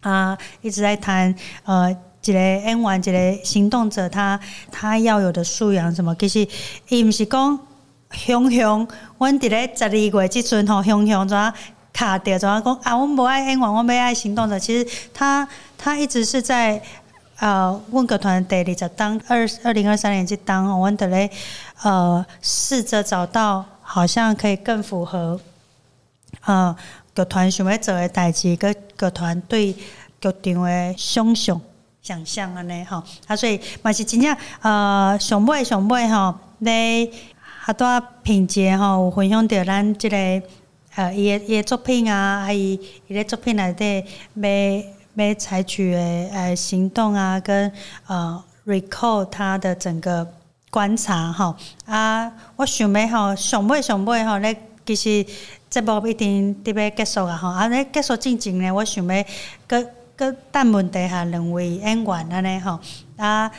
[0.00, 1.32] 啊，一直在谈
[1.64, 1.96] 呃。
[2.22, 4.38] 一个演员，一个行动者，他
[4.70, 6.14] 他要有的素养什么？
[6.16, 6.46] 其实
[6.90, 7.58] 伊毋是讲
[8.12, 8.86] 雄雄，
[9.18, 11.52] 阮伫咧十二月即阵吼，雄雄怎啊
[11.92, 12.92] 卡掉，怎啊讲啊？
[12.92, 14.58] 阮无爱演员，阮要爱行动者。
[14.58, 15.46] 其实他
[15.78, 16.80] 他一直是在
[17.38, 21.30] 呃，阮剧团第二十当二二零二三年即当吼，阮伫咧
[21.82, 25.40] 呃试着找到好像可以更符合
[26.44, 26.76] 呃
[27.14, 31.60] 剧团想要做诶代志，个剧团对剧场诶想象。
[32.02, 37.06] 想象安尼吼，啊，所以嘛是真正呃，上尾上尾吼，咧
[37.70, 40.16] 好多品节吼，有分享着咱即个
[40.96, 42.72] 呃，伊诶伊诶作品啊，啊伊
[43.06, 44.04] 伊咧作品内底
[45.14, 47.70] 要要采取诶呃行动啊，跟
[48.08, 50.26] 呃 recall 他的整个
[50.68, 51.54] 观察吼
[51.86, 55.24] 啊，我想要吼上尾上尾吼咧，其实
[55.68, 59.24] 节目一定得要结束啊吼，啊咧结束之前咧，我想要
[59.68, 59.86] 搁。
[60.16, 62.78] 个但问题下两位演员安尼吼
[63.16, 63.50] 啊，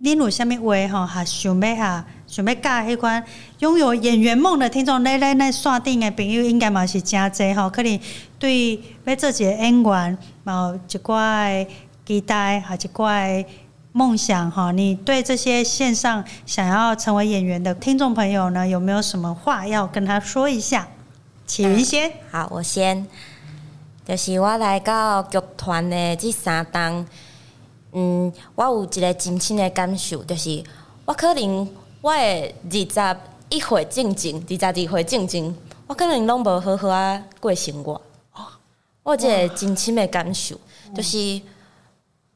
[0.00, 1.04] 恁有啥物话吼？
[1.04, 2.04] 哈，想要哈，
[2.34, 3.24] 想要教迄款
[3.60, 8.00] 拥有演员梦的听众，来来来，线顶的朋友应该嘛是真侪吼，可能
[8.40, 8.74] 对
[9.04, 11.64] 要做一个演员，嘛有一寡
[12.04, 13.46] 期待，还一寡
[13.92, 14.72] 梦想吼。
[14.72, 20.88] 你对这些线上想要成为演员的听众朋友呢，有没有什么话要跟他说一下？
[21.46, 23.06] 请云先、好，我先。
[24.04, 27.06] 就是我来到剧团的这三档，
[27.92, 30.64] 嗯，我有一个真深的感受，就是
[31.04, 31.68] 我可能
[32.04, 37.98] 我的二十一岁进前，二十二岁进前，我可能拢无好好啊过生活。
[39.02, 40.54] 我有一个真深的感受，
[40.94, 41.40] 就是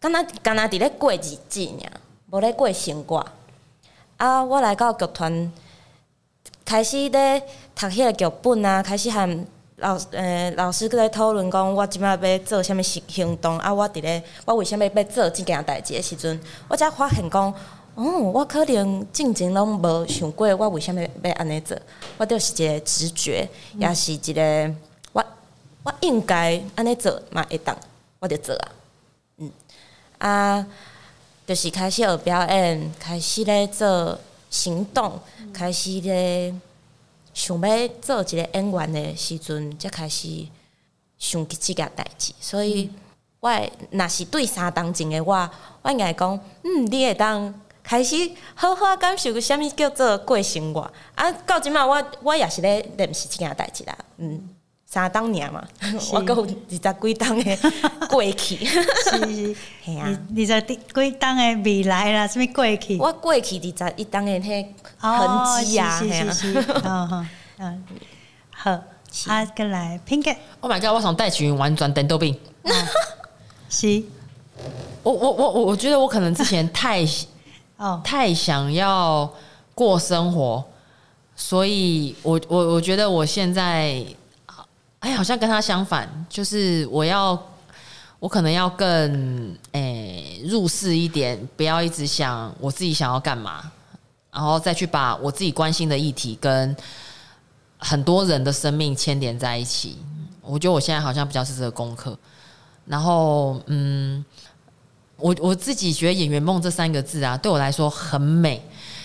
[0.00, 2.00] 敢若敢若伫咧过日子尔，
[2.30, 3.22] 无咧过生活。
[4.16, 5.52] 啊，我来到剧团，
[6.64, 7.42] 开始咧
[7.76, 9.46] 读迄个剧本啊，开始和。
[9.80, 13.72] 老诶、欸，老师搁在讨论讲，我即摆要做啥物行行动啊？
[13.72, 17.54] 我伫咧，我为啥物要做即件代志诶时阵，我才发现讲，
[17.98, 21.76] 哦，我可能进前拢无想过，我为什物要安尼做？
[22.16, 24.74] 我就是一个直觉，也、嗯、是一个
[25.12, 25.24] 我
[25.82, 27.76] 我应该安尼做嘛会当，
[28.20, 28.68] 我就做啊。
[29.38, 29.50] 嗯
[30.18, 30.66] 啊，
[31.44, 34.16] 就是开始学表演，开始咧做
[34.48, 35.18] 行动，
[35.52, 36.54] 开始咧
[37.34, 40.46] 想要做一个演员的时阵，才开始
[41.18, 42.32] 想起即件代志。
[42.40, 42.88] 所以
[43.40, 43.50] 我
[43.90, 45.50] 若是对三当前的我，
[45.82, 47.52] 我应该讲，嗯，你会当
[47.88, 50.90] 开始好好感受啥物叫做过生活。
[51.14, 54.50] 啊，到即满我我也是咧认识即件代志啦，嗯。
[54.90, 55.96] 三当年嘛，是。
[56.16, 56.78] 我有二十几
[57.14, 57.58] 当的
[58.08, 62.96] 过去，是是，系 啊，二十几当的未来啦，什物过去？
[62.98, 64.66] 我过去二十一当的迄
[64.96, 67.24] 痕迹啊，是是是，好好，
[67.58, 67.84] 嗯，
[68.50, 68.70] 好，
[69.26, 72.34] 啊，跟来 Pinkett，Oh my god，我想带起云玩转电豆饼，
[73.68, 74.02] 是，
[75.02, 77.04] 我我我我我觉得我可能之前太
[78.04, 79.32] 太想要
[79.74, 80.64] 过生活，
[81.36, 84.04] 所以我我我觉得我现在。
[85.00, 87.40] 哎，好像跟他相反，就是我要，
[88.18, 93.70] 我可能要更诶、入世一点，不要一直想我自己想要干嘛，
[94.32, 96.76] 然后再去把我自己关心的议题跟
[97.78, 99.96] 很多人的生命牵连在一起。
[100.42, 102.18] 我觉得我现在好像比较是这个功课。
[102.84, 104.24] 然后，嗯，
[105.18, 108.62] 我我自己觉得“演员梦”这三个字啊，对我来说很美，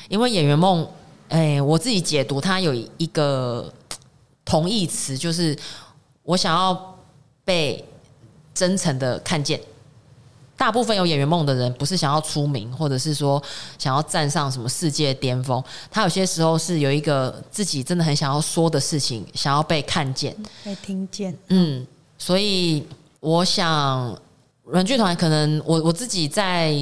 [0.10, 0.88] 因为“演员梦”
[1.30, 3.74] 哎，我自己解读它有一个
[4.46, 5.58] 同义词，就是。
[6.26, 6.98] 我想要
[7.44, 7.84] 被
[8.54, 9.60] 真诚的看见。
[10.56, 13.44] 大部分有演员梦的人，不是想要出名，或者是说
[13.78, 15.62] 想要站上什么世界巅峰。
[15.92, 20.34] 他有些时候是有一个自己真的很想要说的事情，想要被看见、
[20.64, 21.38] 被听见。
[21.50, 21.86] 嗯，
[22.18, 22.88] 所以
[23.20, 24.18] 我想
[24.66, 26.74] 软剧团可能我我自己在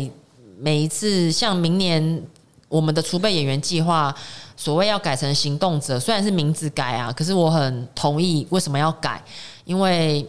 [0.57, 2.23] 每一次像明年
[2.67, 4.15] 我们的储备演员计划。
[4.57, 9.19] 所谓要改成行动者，虽然是名字改啊，可是我很同意为什么要改，
[9.65, 10.23] 因为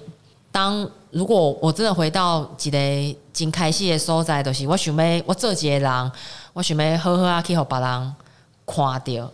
[0.50, 6.12] 当如果我真的回到一个真开心的所在，就是我想要我做一个人，
[6.54, 8.14] 我想要好好啊去让别人
[8.64, 9.30] 看到，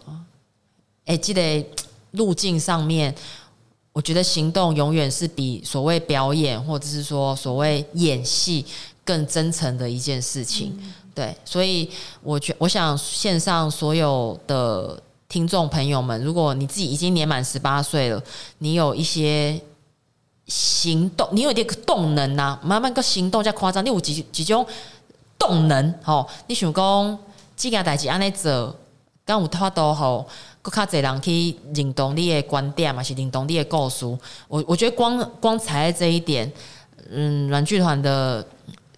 [1.04, 1.68] 哎，这个
[2.10, 3.14] 路径上面，
[3.99, 8.64] 我觉得行动永远是比所谓表演或者是说所谓演戏
[9.05, 10.72] 更真诚的一件事情。
[10.80, 11.90] 嗯对，所以
[12.22, 18.22] 我觉我想线上所有的听众朋友们，如果你自己已经年满十八岁了，
[18.59, 19.61] 你有一些
[20.46, 24.64] 行动，你有一点动能呐、啊，慢慢个行动加夸张，你有几几种
[25.36, 27.18] 动能哦，你想讲
[27.57, 28.76] 这件代志安尼做，
[29.24, 30.24] 敢有法度吼，
[30.68, 34.04] 更较侪人去认同你的观点嘛，是认同你的故事。
[34.48, 36.50] 我我觉得光光踩在这一点，
[37.10, 38.46] 嗯，软剧团的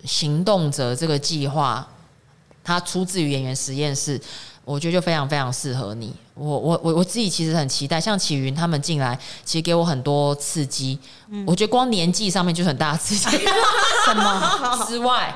[0.05, 1.87] 行动者这个计划。
[2.63, 4.21] 它出自于演员实验室，
[4.67, 6.15] 我觉得就非常非常适合你。
[6.35, 10.97] 我我我我自己其实很期待，像启云他们进来，其实给我很多刺激。
[11.31, 13.29] 嗯、我觉得光年纪上面就很大刺激。
[14.05, 15.35] 什么之外，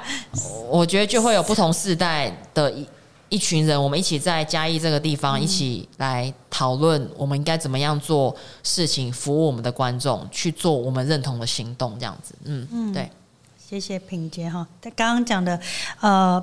[0.68, 2.86] 我觉得就会有不同世代的一
[3.34, 12.34] 一群人，我们一起在嘉义这个地方一起来讨论，我们应该怎么样做事情，服务我们的观众，去做我们认同的行动，这样子。
[12.44, 13.10] 嗯嗯，对。
[13.58, 15.58] 谢谢品杰哈，他刚刚讲的
[15.98, 16.40] 呃。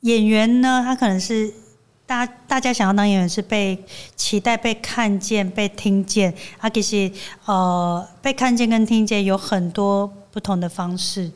[0.00, 1.52] 演员呢，他可能是
[2.06, 3.76] 大家大家想要当演员，是被
[4.14, 6.32] 期待、被看见、被听见。
[6.58, 7.10] 啊其实
[7.46, 11.28] 呃，被看见跟听见有很多不同的方式。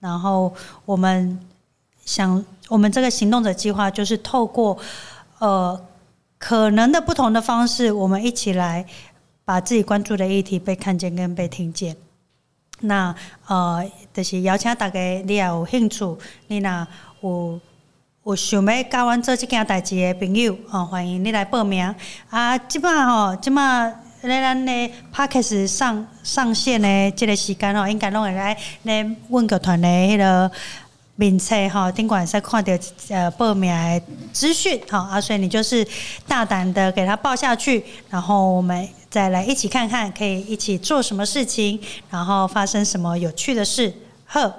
[0.00, 0.50] 然后
[0.86, 1.38] 我们
[2.08, 4.78] 想，我们这个行动者计划就是透过
[5.40, 5.78] 呃
[6.38, 8.86] 可能的不同的方式，我们一起来
[9.44, 11.94] 把自己关注的议题被看见跟被听见。
[12.80, 13.14] 那
[13.46, 13.84] 呃，
[14.14, 16.88] 就是邀请大家，你也有兴趣，你那
[17.20, 17.60] 有。
[18.24, 21.94] 有想要教阮做这件代志的朋友，哦，欢迎你来报名。
[22.28, 23.86] 啊，即摆吼，即摆
[24.20, 30.50] 咧咱的 Podcast 上上线的这个时间吼，应该拢会来咧问个团的迄个
[31.20, 32.72] 名册哈，顶管在看到
[33.08, 34.00] 呃报名的
[34.32, 35.84] 资讯，好啊，所以你就是
[36.28, 43.92] 大胆的给他报下去，然后我们再来一起看看，可以一起做什么事情，然后发生什么有趣的事，
[44.26, 44.54] 呵。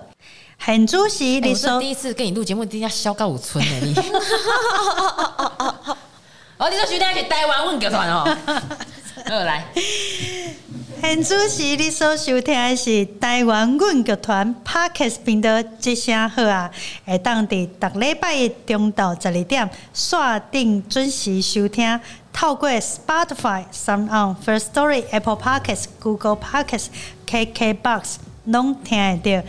[0.57, 3.95] 很主席，你说、欸、第一次跟你录节目，第一下笑到五村的，你。
[6.57, 8.37] 哦，你说徐天去台湾问个团哦。
[9.31, 9.63] 二来，
[11.03, 16.71] 很主席，你所收听的是台湾问个团 Podcast 频道，吉祥好啊！
[17.05, 21.99] 会当伫逐礼拜一中昼十二点，锁定准时收听，
[22.33, 26.87] 透过 Spotify、SoundOn、First Story、Apple Podcasts、Google Podcasts、
[27.27, 28.15] KKBox，
[28.45, 29.47] 拢听得到。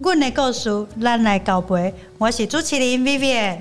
[0.00, 1.94] 阮的故事，咱来交陪。
[2.18, 3.58] 我是主持人 Vivian，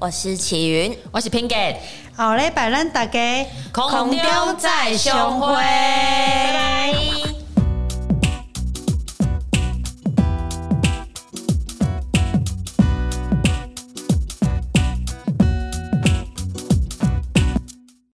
[0.00, 1.76] 我是齐云，我是 Pinkett。
[2.16, 6.94] 后礼拜咱大家空中再相会，拜拜。